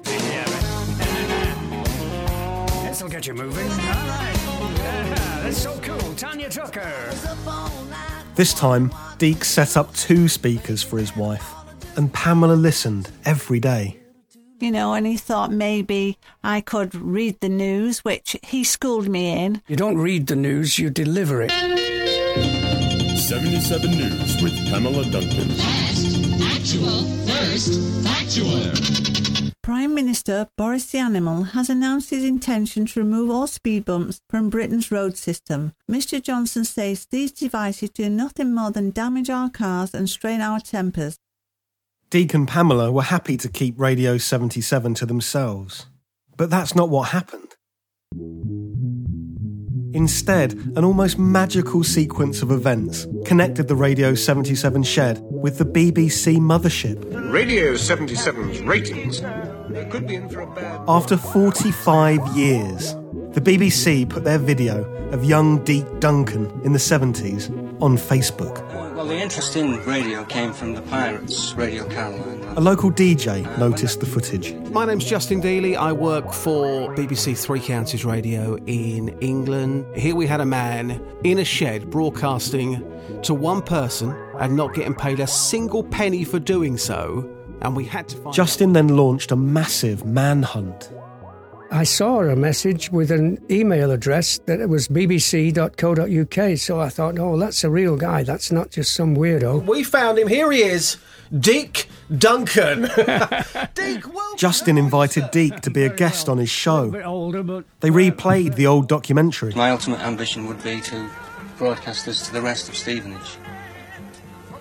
This'll 3.24 3.37
you 3.37 3.42
moving. 3.42 3.70
All 3.70 3.78
right. 3.78 4.34
Yeah, 4.76 5.40
that's 5.42 5.56
so 5.56 5.78
cool. 5.80 6.14
Tanya 6.14 6.50
Tucker. 6.50 7.10
This 8.34 8.52
time, 8.52 8.92
Deke 9.16 9.44
set 9.44 9.78
up 9.78 9.94
two 9.94 10.28
speakers 10.28 10.82
for 10.82 10.98
his 10.98 11.16
wife, 11.16 11.54
and 11.96 12.12
Pamela 12.12 12.52
listened 12.52 13.10
every 13.24 13.60
day. 13.60 13.98
You 14.60 14.70
know, 14.70 14.92
and 14.92 15.06
he 15.06 15.16
thought 15.16 15.50
maybe 15.50 16.18
I 16.42 16.60
could 16.60 16.94
read 16.94 17.40
the 17.40 17.48
news, 17.48 18.00
which 18.00 18.37
he 18.42 18.62
schooled 18.62 19.08
me 19.08 19.30
in. 19.30 19.62
You 19.68 19.76
don't 19.76 19.96
read 19.96 20.26
the 20.26 20.37
news, 20.37 20.78
you 20.78 20.90
deliver 20.90 21.40
it. 21.42 21.50
77 23.20 23.90
News 23.90 24.42
with 24.42 24.54
Pamela 24.68 25.04
Duncan. 25.10 25.48
Fast, 25.48 26.04
Actual, 26.42 27.04
first, 27.26 27.80
factual. 28.04 29.34
Prime 29.64 29.94
Minister 29.94 30.46
Boris 30.59 30.85
the 30.85 30.98
Animal 30.98 31.44
has 31.55 31.70
announced 31.70 32.11
his 32.11 32.22
intention 32.22 32.85
to 32.85 33.00
remove 33.00 33.31
all 33.31 33.46
speed 33.46 33.87
bumps 33.87 34.20
from 34.29 34.50
Britain's 34.50 34.92
road 34.92 35.16
system. 35.16 35.72
Mr 35.90 36.22
Johnson 36.22 36.66
says 36.66 37.07
these 37.07 37.33
devices 37.33 37.88
do 37.88 38.11
nothing 38.11 38.55
more 38.55 38.70
than 38.70 38.90
damage 38.90 39.31
our 39.31 39.48
cars 39.48 39.94
and 39.94 40.07
strain 40.11 40.42
our 40.42 40.61
tempers. 40.61 41.16
Deke 42.11 42.35
and 42.35 42.46
Pamela 42.46 42.92
were 42.92 43.05
happy 43.05 43.38
to 43.38 43.48
keep 43.48 43.81
Radio 43.81 44.18
77 44.18 44.92
to 44.96 45.07
themselves. 45.07 45.87
But 46.37 46.50
that's 46.50 46.74
not 46.74 46.90
what 46.90 47.09
happened. 47.09 47.57
Instead, 49.94 50.53
an 50.77 50.85
almost 50.85 51.18
magical 51.18 51.83
sequence 51.85 52.42
of 52.42 52.50
events 52.50 53.07
connected 53.24 53.68
the 53.68 53.77
Radio 53.77 54.14
77 54.14 54.83
shed 54.83 55.22
with 55.22 55.57
the 55.57 55.64
BBC 55.64 56.37
mothership. 56.37 57.33
Radio 57.33 57.72
77's 57.72 58.61
ratings 58.61 59.22
could 59.90 60.07
be 60.07 60.14
in 60.16 60.29
for 60.29 60.40
a 60.40 60.47
bad. 60.47 60.81
After 60.88 61.16
45 61.16 62.37
years, 62.37 62.94
the 63.33 63.40
BBC 63.40 64.09
put 64.09 64.25
their 64.25 64.38
video 64.38 64.85
of 65.12 65.25
young 65.25 65.62
Deke 65.64 66.01
Duncan 66.01 66.47
in 66.64 66.73
the 66.73 66.79
70s 66.79 67.51
on 67.83 67.97
Facebook. 67.97 68.62
Well, 68.94 69.07
the 69.07 69.16
interest 69.16 69.57
in 69.57 69.85
radio 69.85 70.25
came 70.25 70.53
from 70.53 70.75
the 70.75 70.83
Pirates, 70.83 71.53
Radio 71.55 71.88
Caroline. 71.88 72.42
A 72.57 72.61
local 72.61 72.92
DJ 72.92 73.42
noticed 73.59 73.99
the 73.99 74.07
footage. 74.07 74.55
My 74.70 74.85
name's 74.85 75.05
Justin 75.05 75.42
Dealey. 75.42 75.77
I 75.77 75.92
work 75.92 76.33
for 76.33 76.94
BBC 76.94 77.37
Three 77.37 77.59
Counties 77.59 78.05
Radio 78.05 78.57
in 78.66 79.09
England. 79.20 79.85
Here 79.97 80.14
we 80.14 80.29
had 80.29 80.40
a 80.40 80.47
man 80.47 81.05
in 81.25 81.40
a 81.40 81.44
shed 81.44 81.90
broadcasting 81.90 82.83
to 83.23 83.35
one 83.35 83.62
person 83.62 84.11
and 84.38 84.57
not 84.57 84.75
getting 84.75 84.94
paid 84.94 85.18
a 85.18 85.27
single 85.27 85.83
penny 85.83 86.23
for 86.23 86.38
doing 86.38 86.79
so. 86.79 87.29
And 87.62 87.75
we 87.77 87.85
had 87.85 88.09
to 88.09 88.17
find 88.17 88.35
Justin 88.35 88.73
then 88.73 88.88
launched 88.88 89.33
a 89.33 89.37
massive 89.37 90.05
manhunt. 90.05 90.90
I 91.71 91.83
saw 91.85 92.21
a 92.21 92.37
message 92.37 92.93
with 92.93 93.11
an 93.11 93.45
email 93.51 93.90
address 93.90 94.38
that 94.47 94.61
it 94.61 94.69
was 94.69 94.87
bbc.co.uk. 94.87 96.59
So 96.59 96.81
I 96.81 96.88
thought, 96.88 97.19
oh, 97.19 97.37
that's 97.37 97.64
a 97.64 97.71
real 97.71 97.97
guy. 97.97 98.23
That's 98.23 98.53
not 98.53 98.71
just 98.71 98.93
some 98.93 99.17
weirdo. 99.17 99.67
We 99.67 99.83
found 99.83 100.19
him. 100.19 100.29
Here 100.29 100.53
he 100.53 100.62
is, 100.62 100.99
Dick 101.37 101.88
Duncan. 102.17 102.90
Justin 104.37 104.79
invited 104.79 105.31
Deke 105.33 105.61
to 105.62 105.71
be 105.71 105.85
a 105.85 105.88
guest 105.88 106.29
on 106.29 106.38
his 106.38 106.51
show. 106.51 106.95
older, 107.03 107.43
but 107.43 107.64
They 107.81 107.90
replayed 107.90 108.55
the 108.55 108.67
old 108.69 108.87
documentary. 108.87 109.53
My 109.55 109.71
ultimate 109.71 110.01
ambition 110.01 110.47
would 110.47 110.62
be 110.62 110.81
to 110.83 111.11
broadcast 111.59 112.07
this 112.07 112.25
to 112.27 112.33
the 112.33 112.43
rest 112.43 112.69
of 112.69 112.77
Stevenage. 112.77 113.38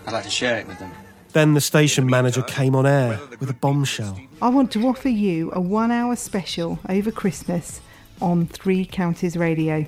I'd 0.08 0.14
like 0.14 0.24
to 0.24 0.30
share 0.32 0.58
it 0.58 0.68
with 0.68 0.80
them. 0.80 0.92
Then 1.34 1.56
the 1.56 1.62
station 1.62 2.06
manager 2.06 2.44
came 2.44 2.76
on 2.76 2.86
air 2.86 3.20
with 3.40 3.50
a 3.50 3.54
bombshell. 3.56 4.20
I 4.42 4.50
want 4.50 4.72
to 4.74 4.88
offer 4.88 5.10
you 5.10 5.52
a 5.54 5.60
one 5.60 5.92
hour 5.92 6.16
special 6.16 6.78
over 6.90 7.12
Christmas 7.12 7.82
on 8.22 8.46
Three 8.46 8.86
Counties 8.86 9.36
Radio. 9.36 9.86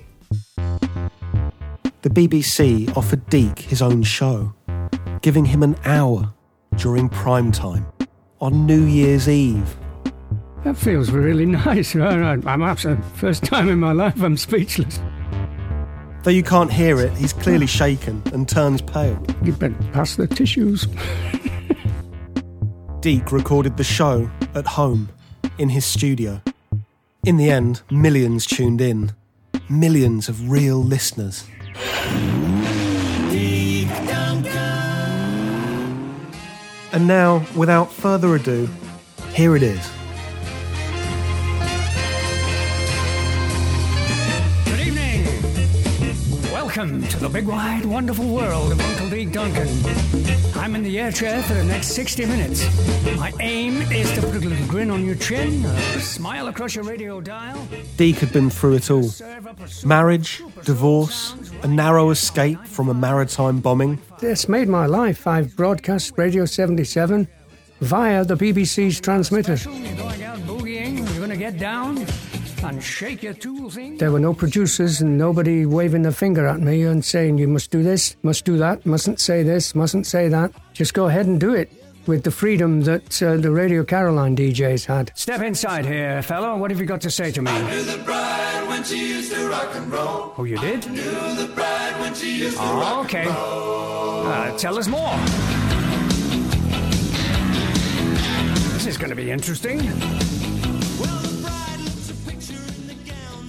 The 0.58 2.10
BBC 2.10 2.96
offered 2.98 3.28
Deke 3.30 3.60
his 3.60 3.82
own 3.82 4.02
show, 4.04 4.54
giving 5.22 5.46
him 5.46 5.62
an 5.64 5.76
hour 5.86 6.34
during 6.78 7.10
prime 7.10 7.52
time 7.52 7.86
on 8.42 8.66
New 8.66 8.84
Year's 8.84 9.30
Eve. 9.30 9.78
that 10.64 10.76
feels 10.78 11.12
really 11.12 11.46
nice. 11.66 11.96
I'm 11.96 12.62
absolutely, 12.64 13.06
first 13.16 13.44
time 13.44 13.70
in 13.70 13.80
my 13.80 13.92
life 13.92 14.20
I'm 14.22 14.36
speechless. 14.38 15.00
Though 16.26 16.32
you 16.32 16.42
can't 16.42 16.74
hear 16.74 17.00
it, 17.00 17.14
he's 17.14 17.34
clearly 17.34 17.68
shaken 17.68 18.24
and 18.34 18.50
turns 18.50 18.82
pale. 18.82 19.24
You 19.44 19.54
better 19.54 19.76
pass 19.94 20.16
the 20.16 20.26
tissues. 20.26 20.88
Deke 23.00 23.32
recorded 23.32 23.78
the 23.78 23.84
show 23.84 24.28
at 24.56 24.66
home, 24.66 25.10
in 25.60 25.70
his 25.70 25.86
studio. 25.86 26.42
In 27.24 27.38
the 27.38 27.52
end, 27.52 27.84
millions 27.92 28.48
tuned 28.48 28.82
in. 28.82 29.12
Millions 29.70 30.28
of 30.28 30.50
real 30.50 30.78
listeners. 30.78 31.46
And 36.92 37.08
now, 37.08 37.46
without 37.56 37.92
further 37.92 38.34
ado, 38.34 38.68
here 39.36 39.56
it 39.56 39.62
is. 39.62 39.92
Welcome 46.76 47.08
to 47.08 47.20
the 47.20 47.30
big, 47.30 47.48
wide, 47.48 47.86
wonderful 47.86 48.28
world 48.28 48.74
of 48.74 48.82
Uncle 48.82 49.10
Deke 49.10 49.32
Duncan. 49.32 49.70
I'm 50.56 50.76
in 50.76 50.84
the 50.84 51.00
air 51.00 51.10
chair 51.10 51.42
for 51.42 51.54
the 51.54 51.64
next 51.64 51.92
60 51.92 52.26
minutes. 52.26 52.66
My 53.16 53.32
aim 53.40 53.82
is 53.94 54.12
to 54.12 54.22
put 54.22 54.44
a 54.44 54.50
little 54.50 54.68
grin 54.68 54.92
on 54.92 55.06
your 55.06 55.16
chin, 55.16 55.64
a 55.64 56.02
smile 56.02 56.50
across 56.50 56.76
your 56.76 56.84
radio 56.84 57.22
dial. 57.22 57.66
Deke 57.96 58.18
had 58.18 58.34
been 58.34 58.50
through 58.50 58.74
it 58.74 58.92
all 58.92 59.10
marriage, 59.86 60.44
divorce, 60.66 61.34
a 61.64 61.68
narrow 61.70 62.10
escape 62.10 62.60
from 62.66 62.90
a 62.90 62.94
maritime 62.94 63.62
bombing. 63.62 64.02
This 64.20 64.50
made 64.50 64.68
my 64.68 64.86
life. 64.86 65.28
I've 65.28 65.56
broadcast 65.56 66.18
Radio 66.18 66.44
77 66.44 67.26
via 67.80 68.26
the 68.26 68.36
BBC's 68.36 69.00
transmitter. 69.00 69.56
You're 69.56 69.96
going 69.96 70.24
out 70.24 70.40
boogieing, 70.40 70.98
you're 70.98 71.26
going 71.26 71.30
to 71.30 71.38
get 71.38 71.58
down 71.58 72.06
and 72.74 72.84
shake 72.84 73.24
your 73.24 73.34
tools 73.34 73.78
in. 73.78 73.98
There 73.98 74.12
were 74.12 74.20
no 74.20 74.34
producers 74.34 75.02
and 75.02 75.18
nobody 75.18 75.66
waving 75.66 76.02
their 76.04 76.12
finger 76.12 76.48
at 76.48 76.60
me 76.60 76.84
and 76.84 77.04
saying, 77.04 77.38
you 77.38 77.48
must 77.48 77.72
do 77.72 77.84
this, 77.84 78.16
must 78.24 78.46
do 78.46 78.58
that, 78.58 78.86
mustn't 78.86 79.20
say 79.20 79.44
this, 79.44 79.76
mustn't 79.76 80.06
say 80.08 80.28
that. 80.30 80.52
Just 80.74 80.94
go 80.94 81.06
ahead 81.08 81.26
and 81.28 81.40
do 81.40 81.54
it 81.54 81.72
with 82.08 82.24
the 82.24 82.32
freedom 82.32 82.82
that 82.82 83.22
uh, 83.24 83.36
the 83.38 83.50
Radio 83.52 83.84
Caroline 83.84 84.36
DJs 84.36 84.86
had. 84.86 85.12
Step 85.16 85.42
inside 85.42 85.86
here, 85.86 86.22
fellow. 86.22 86.56
What 86.58 86.70
have 86.72 86.80
you 86.80 86.86
got 86.86 87.02
to 87.02 87.10
say 87.12 87.32
to 87.32 87.42
me? 87.42 87.52
the 87.52 88.02
bride 88.06 88.68
when 88.68 88.84
she 88.84 89.08
used 89.10 89.32
to 89.34 89.48
rock 89.50 89.70
and 89.76 89.92
roll. 89.92 90.34
Oh, 90.38 90.44
you 90.44 90.58
did? 90.58 90.88
Knew 90.90 91.02
the 91.02 91.52
bride 91.56 92.00
when 92.00 92.14
she 92.14 92.38
used 92.44 92.58
to 92.58 92.64
Oh, 92.64 92.80
rock 92.80 93.06
okay. 93.06 93.22
and 93.22 93.30
roll. 93.30 94.28
Uh, 94.28 94.58
tell 94.58 94.78
us 94.78 94.88
more. 94.88 95.16
This 98.74 98.86
is 98.88 98.98
going 98.98 99.10
to 99.10 99.16
be 99.16 99.32
interesting. 99.32 99.80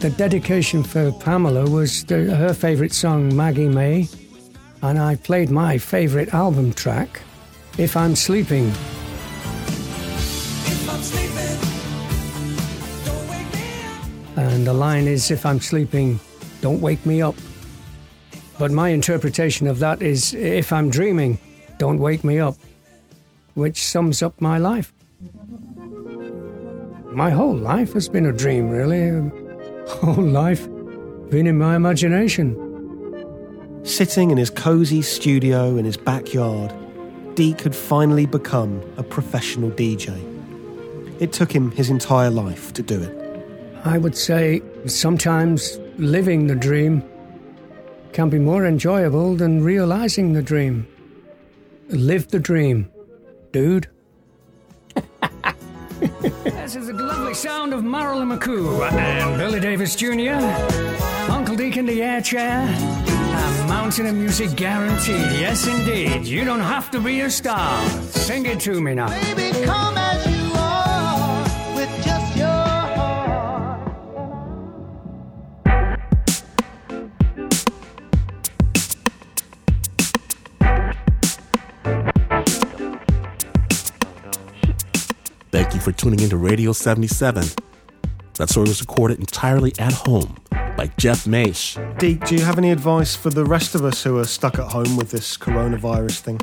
The 0.01 0.11
dedication 0.11 0.83
for 0.85 1.11
Pamela 1.11 1.69
was 1.69 2.05
the, 2.05 2.37
her 2.37 2.53
favourite 2.53 2.93
song, 2.93 3.35
Maggie 3.35 3.67
May, 3.69 4.09
and 4.83 4.99
I 4.99 5.17
played 5.17 5.51
my 5.51 5.79
favourite 5.79 6.35
album 6.35 6.75
track, 6.75 7.23
If 7.79 7.97
I'm 7.97 8.15
Sleeping. 8.15 8.71
And 14.37 14.67
the 14.67 14.75
line 14.75 15.07
is, 15.07 15.31
If 15.31 15.47
I'm 15.47 15.61
sleeping, 15.61 16.21
don't 16.61 16.83
wake 16.83 17.07
me 17.07 17.23
up. 17.23 17.35
But 18.59 18.73
my 18.73 18.91
interpretation 18.91 19.67
of 19.67 19.79
that 19.79 20.03
is, 20.03 20.35
If 20.35 20.75
I'm 20.75 20.91
dreaming, 20.91 21.39
don't 21.79 21.99
wake 21.99 22.23
me 22.23 22.39
up, 22.39 22.57
which 23.55 23.83
sums 23.83 24.23
up 24.23 24.39
my 24.43 24.59
life. 24.59 24.93
My 27.07 27.31
whole 27.31 27.57
life 27.57 27.95
has 27.95 28.11
been 28.11 28.27
a 28.27 28.33
dream, 28.33 28.69
really. 28.69 29.46
Whole 29.89 30.25
life 30.25 30.67
been 31.31 31.47
in 31.47 31.59
my 31.59 31.77
imagination. 31.77 32.55
Sitting 33.85 34.31
in 34.31 34.37
his 34.37 34.51
cosy 34.51 35.01
studio 35.01 35.77
in 35.77 35.85
his 35.85 35.97
backyard, 35.97 36.75
Deke 37.35 37.61
had 37.61 37.75
finally 37.75 38.27
become 38.27 38.83
a 38.97 39.03
professional 39.03 39.71
DJ. 39.71 40.11
It 41.21 41.33
took 41.33 41.53
him 41.53 41.71
his 41.71 41.89
entire 41.89 42.31
life 42.31 42.73
to 42.75 42.83
do 42.83 43.01
it. 43.01 43.27
I 43.85 43.99
would 43.99 44.17
say 44.17 44.63
sometimes 44.87 45.79
living 45.99 46.49
the 46.49 46.57
dream 46.57 47.03
can 48.13 48.29
be 48.29 48.39
more 48.39 48.67
enjoyable 48.67 49.37
than 49.37 49.63
realizing 49.63 50.33
the 50.33 50.43
dream. 50.43 50.87
Live 51.89 52.29
the 52.29 52.41
dream, 52.41 52.91
dude. 53.53 53.89
This 56.67 56.75
is 56.75 56.89
the 56.89 56.95
lovely 56.95 57.33
sound 57.33 57.73
of 57.73 57.85
Marilyn 57.85 58.29
McCoo 58.29 58.91
and 58.91 59.39
Billy 59.39 59.61
Davis 59.61 59.95
Jr., 59.95 60.35
Uncle 61.31 61.55
Deke 61.55 61.77
in 61.77 61.87
the 61.87 62.03
air 62.03 62.21
chair, 62.21 62.63
a 62.63 63.69
mountain 63.69 64.07
of 64.07 64.17
music 64.17 64.57
guarantee. 64.57 65.13
Yes, 65.13 65.65
indeed. 65.69 66.27
You 66.27 66.45
don't 66.45 66.59
have 66.59 66.91
to 66.91 66.99
be 66.99 67.21
a 67.21 67.31
star. 67.31 67.89
Sing 68.11 68.47
it 68.47 68.59
to 68.63 68.81
me 68.81 68.95
now. 68.95 69.07
Come 69.65 69.97
Thank 85.67 85.75
you 85.75 85.81
for 85.81 85.91
tuning 85.91 86.21
into 86.21 86.37
Radio 86.37 86.71
77. 86.71 87.45
That 88.35 88.49
story 88.49 88.69
was 88.69 88.81
recorded 88.81 89.19
entirely 89.19 89.73
at 89.81 89.93
home 89.93 90.37
by 90.53 90.93
Jeff 90.97 91.25
Maish. 91.25 91.77
Deke, 91.99 92.25
do 92.25 92.37
you 92.37 92.45
have 92.45 92.57
any 92.57 92.71
advice 92.71 93.17
for 93.17 93.31
the 93.31 93.45
rest 93.45 93.75
of 93.75 93.85
us 93.85 94.01
who 94.05 94.17
are 94.19 94.25
stuck 94.27 94.61
at 94.61 94.71
home 94.71 94.97
with 94.97 95.11
this 95.11 95.37
coronavirus 95.37 96.21
thing? 96.21 96.41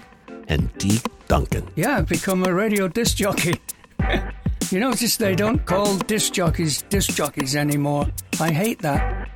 And 0.49 0.77
Deke 0.77 1.05
Duncan. 1.29 1.69
Yeah, 1.77 1.99
I've 1.99 2.09
become 2.09 2.43
a 2.43 2.53
radio 2.53 2.89
disc 2.89 3.15
jockey. 3.15 3.61
you 4.71 4.81
notice 4.81 5.15
they 5.15 5.35
don't 5.35 5.63
call 5.63 5.95
disc 5.99 6.33
jockeys 6.33 6.81
disc 6.89 7.15
jockeys 7.15 7.55
anymore. 7.55 8.07
I 8.41 8.51
hate 8.51 8.81
that. 8.81 9.29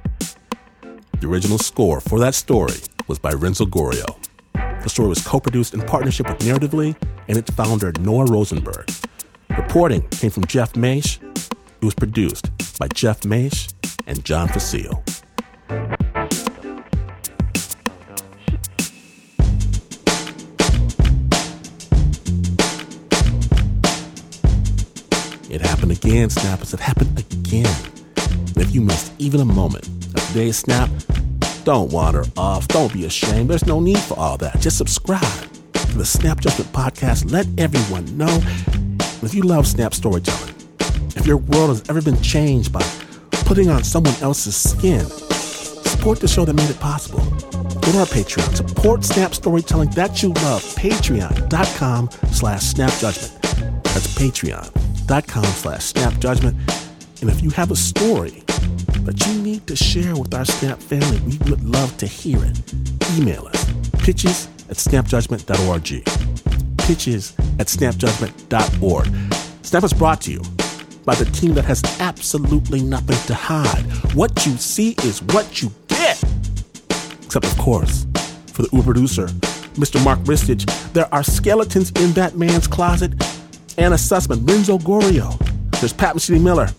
The 1.21 1.27
original 1.29 1.59
score 1.59 2.01
for 2.01 2.19
that 2.19 2.35
story 2.35 2.75
was 3.07 3.19
by 3.19 3.31
Renzo 3.31 3.65
Gorio. 3.65 4.17
The 4.53 4.89
story 4.89 5.07
was 5.07 5.25
co 5.25 5.39
produced 5.39 5.73
in 5.73 5.81
partnership 5.81 6.27
with 6.27 6.39
Narratively 6.39 7.01
and 7.29 7.37
its 7.37 7.51
founder, 7.51 7.93
Noah 8.01 8.25
Rosenberg. 8.25 8.91
Reporting 9.57 10.01
came 10.09 10.31
from 10.31 10.45
Jeff 10.45 10.73
Maish. 10.73 11.21
It 11.81 11.85
was 11.85 11.93
produced 11.95 12.49
by 12.77 12.87
Jeff 12.87 13.21
Maish 13.21 13.73
and 14.05 14.23
John 14.23 14.47
Facile. 14.47 15.03
It 25.49 25.61
happened 25.61 25.91
again, 25.91 26.29
Snappers. 26.29 26.73
It 26.73 26.79
happened 26.79 27.17
again. 27.19 27.75
And 28.15 28.57
if 28.57 28.73
you 28.73 28.81
missed 28.81 29.11
even 29.17 29.41
a 29.41 29.45
moment 29.45 29.87
of 29.87 30.27
today's 30.27 30.57
snap, 30.57 30.89
Don't 31.67 31.91
wander 31.91 32.23
off. 32.37 32.65
Don't 32.69 32.93
be 32.93 33.03
ashamed. 33.03 33.49
There's 33.49 33.65
no 33.65 33.81
need 33.81 33.99
for 33.99 34.17
all 34.17 34.37
that. 34.37 34.57
Just 34.61 34.77
subscribe 34.77 35.21
to 35.73 35.97
the 35.97 36.05
Snap 36.05 36.39
Judgment 36.39 36.71
Podcast. 36.71 37.29
Let 37.29 37.45
everyone 37.59 38.17
know. 38.17 38.39
If 39.23 39.33
you 39.33 39.41
love 39.43 39.67
Snap 39.67 39.93
storytelling, 39.93 40.55
if 41.15 41.25
your 41.25 41.37
world 41.37 41.69
has 41.69 41.89
ever 41.89 42.01
been 42.01 42.21
changed 42.21 42.71
by 42.71 42.81
putting 43.31 43.69
on 43.69 43.83
someone 43.83 44.13
else's 44.21 44.55
skin, 44.55 45.05
support 45.05 46.19
the 46.19 46.27
show 46.27 46.45
that 46.45 46.53
made 46.53 46.69
it 46.69 46.79
possible. 46.79 47.19
Go 47.81 47.91
to 47.91 47.99
our 47.99 48.05
Patreon. 48.05 48.55
Support 48.55 49.03
Snap 49.03 49.33
Storytelling 49.33 49.89
that 49.91 50.21
you 50.21 50.29
love. 50.29 50.63
Patreon.com 50.75 52.09
slash 52.31 52.61
Snap 52.61 52.91
Judgment. 52.99 53.41
That's 53.83 54.07
patreon.com 54.17 55.43
slash 55.45 55.85
Snap 55.85 56.17
Judgment. 56.19 56.57
And 57.21 57.29
if 57.29 57.41
you 57.41 57.49
have 57.51 57.71
a 57.71 57.75
story 57.75 58.43
that 59.03 59.25
you 59.25 59.41
need 59.41 59.65
to 59.67 59.75
share 59.75 60.15
with 60.15 60.33
our 60.33 60.45
Snap 60.45 60.79
family, 60.79 61.19
we 61.21 61.37
would 61.49 61.63
love 61.63 61.97
to 61.97 62.05
hear 62.07 62.39
it. 62.43 62.73
Email 63.17 63.47
us 63.47 63.67
pitches 64.07 64.47
at 64.69 64.77
snapjudgment.org. 64.77 66.26
Pitches 66.87 67.33
at 67.59 67.67
snapjudgment.org. 67.67 69.07
Snap 69.61 69.83
is 69.83 69.91
brought 69.91 70.21
to 70.21 70.31
you 70.31 70.41
by 71.03 71.15
the 71.15 71.25
team 71.25 71.53
that 71.55 71.65
has 71.65 71.83
absolutely 71.99 72.81
nothing 72.81 73.17
to 73.27 73.33
hide. 73.33 73.83
What 74.15 74.45
you 74.45 74.55
see 74.55 74.91
is 75.03 75.21
what 75.23 75.61
you 75.61 75.69
get. 75.89 76.23
Except, 77.23 77.45
of 77.45 77.57
course, 77.57 78.07
for 78.53 78.61
the 78.61 78.69
Uber 78.71 78.85
producer, 78.85 79.27
Mr. 79.75 80.01
Mark 80.01 80.19
Ristich, 80.19 80.63
there 80.93 81.13
are 81.13 81.23
skeletons 81.23 81.91
in 81.91 82.13
that 82.13 82.37
man's 82.37 82.67
closet. 82.67 83.11
Anna 83.77 83.95
Sussman, 83.95 84.47
Renzo 84.49 84.77
Gorrio. 84.77 85.37
There's 85.81 85.91
Pat 85.91 86.15
Mesiti 86.15 86.41
Miller, 86.41 86.69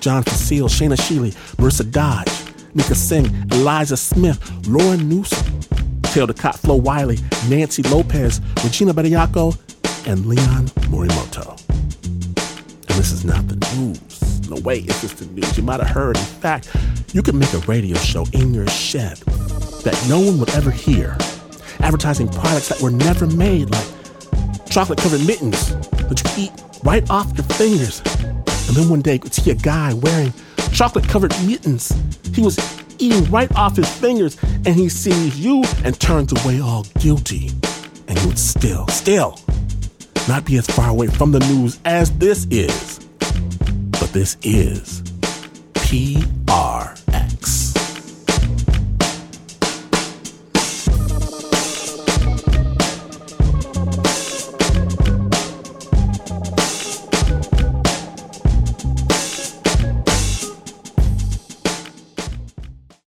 John 0.00 0.22
Facile, 0.22 0.68
Shayna 0.68 0.96
Sheely, 0.96 1.34
Marissa 1.56 1.90
Dodge, 1.92 2.32
Nika 2.74 2.94
Singh, 2.94 3.26
Eliza 3.52 3.98
Smith, 3.98 4.40
Lauren 4.66 5.06
Newsom, 5.06 5.49
Taylor 6.10 6.32
DeCott, 6.32 6.58
Flo 6.58 6.74
Wiley, 6.74 7.18
Nancy 7.48 7.84
Lopez, 7.84 8.40
Regina 8.64 8.92
Bediako, 8.92 9.56
and 10.08 10.26
Leon 10.26 10.66
Morimoto. 10.90 11.56
And 11.68 12.98
this 12.98 13.12
is 13.12 13.24
not 13.24 13.46
the 13.46 13.54
news. 13.76 14.50
No 14.50 14.60
way, 14.62 14.80
it's 14.80 15.00
just 15.02 15.18
the 15.18 15.26
news. 15.26 15.56
You 15.56 15.62
might 15.62 15.78
have 15.78 15.90
heard. 15.90 16.16
In 16.16 16.24
fact, 16.24 16.68
you 17.12 17.22
could 17.22 17.36
make 17.36 17.52
a 17.52 17.58
radio 17.58 17.96
show 17.96 18.26
in 18.32 18.52
your 18.52 18.66
shed 18.66 19.18
that 19.84 20.04
no 20.08 20.18
one 20.18 20.40
would 20.40 20.50
ever 20.50 20.72
hear, 20.72 21.16
advertising 21.78 22.28
products 22.28 22.68
that 22.70 22.80
were 22.80 22.90
never 22.90 23.28
made, 23.28 23.70
like 23.70 23.86
chocolate 24.68 24.98
covered 24.98 25.24
mittens 25.24 25.76
that 25.92 26.36
you 26.36 26.44
eat 26.44 26.52
right 26.82 27.08
off 27.08 27.32
your 27.38 27.46
fingers. 27.46 28.00
And 28.66 28.76
then 28.76 28.88
one 28.88 29.00
day, 29.00 29.14
you 29.14 29.18
could 29.20 29.34
see 29.34 29.52
a 29.52 29.54
guy 29.54 29.94
wearing 29.94 30.32
chocolate 30.72 31.06
covered 31.06 31.30
mittens. 31.44 31.92
He 32.34 32.42
was 32.42 32.58
eating 33.00 33.30
right 33.30 33.54
off 33.56 33.76
his 33.76 33.88
fingers, 33.88 34.36
and 34.42 34.68
he 34.68 34.88
sees 34.88 35.38
you 35.38 35.64
and 35.84 35.98
turns 35.98 36.32
away 36.44 36.60
all 36.60 36.84
guilty. 36.98 37.50
And 38.08 38.18
you 38.20 38.28
would 38.28 38.38
still, 38.38 38.86
still 38.88 39.38
not 40.28 40.44
be 40.44 40.58
as 40.58 40.66
far 40.66 40.90
away 40.90 41.06
from 41.08 41.32
the 41.32 41.40
news 41.40 41.80
as 41.84 42.10
this 42.18 42.46
is. 42.50 42.98
But 43.18 44.10
this 44.12 44.36
is 44.42 45.02
P 45.74 46.22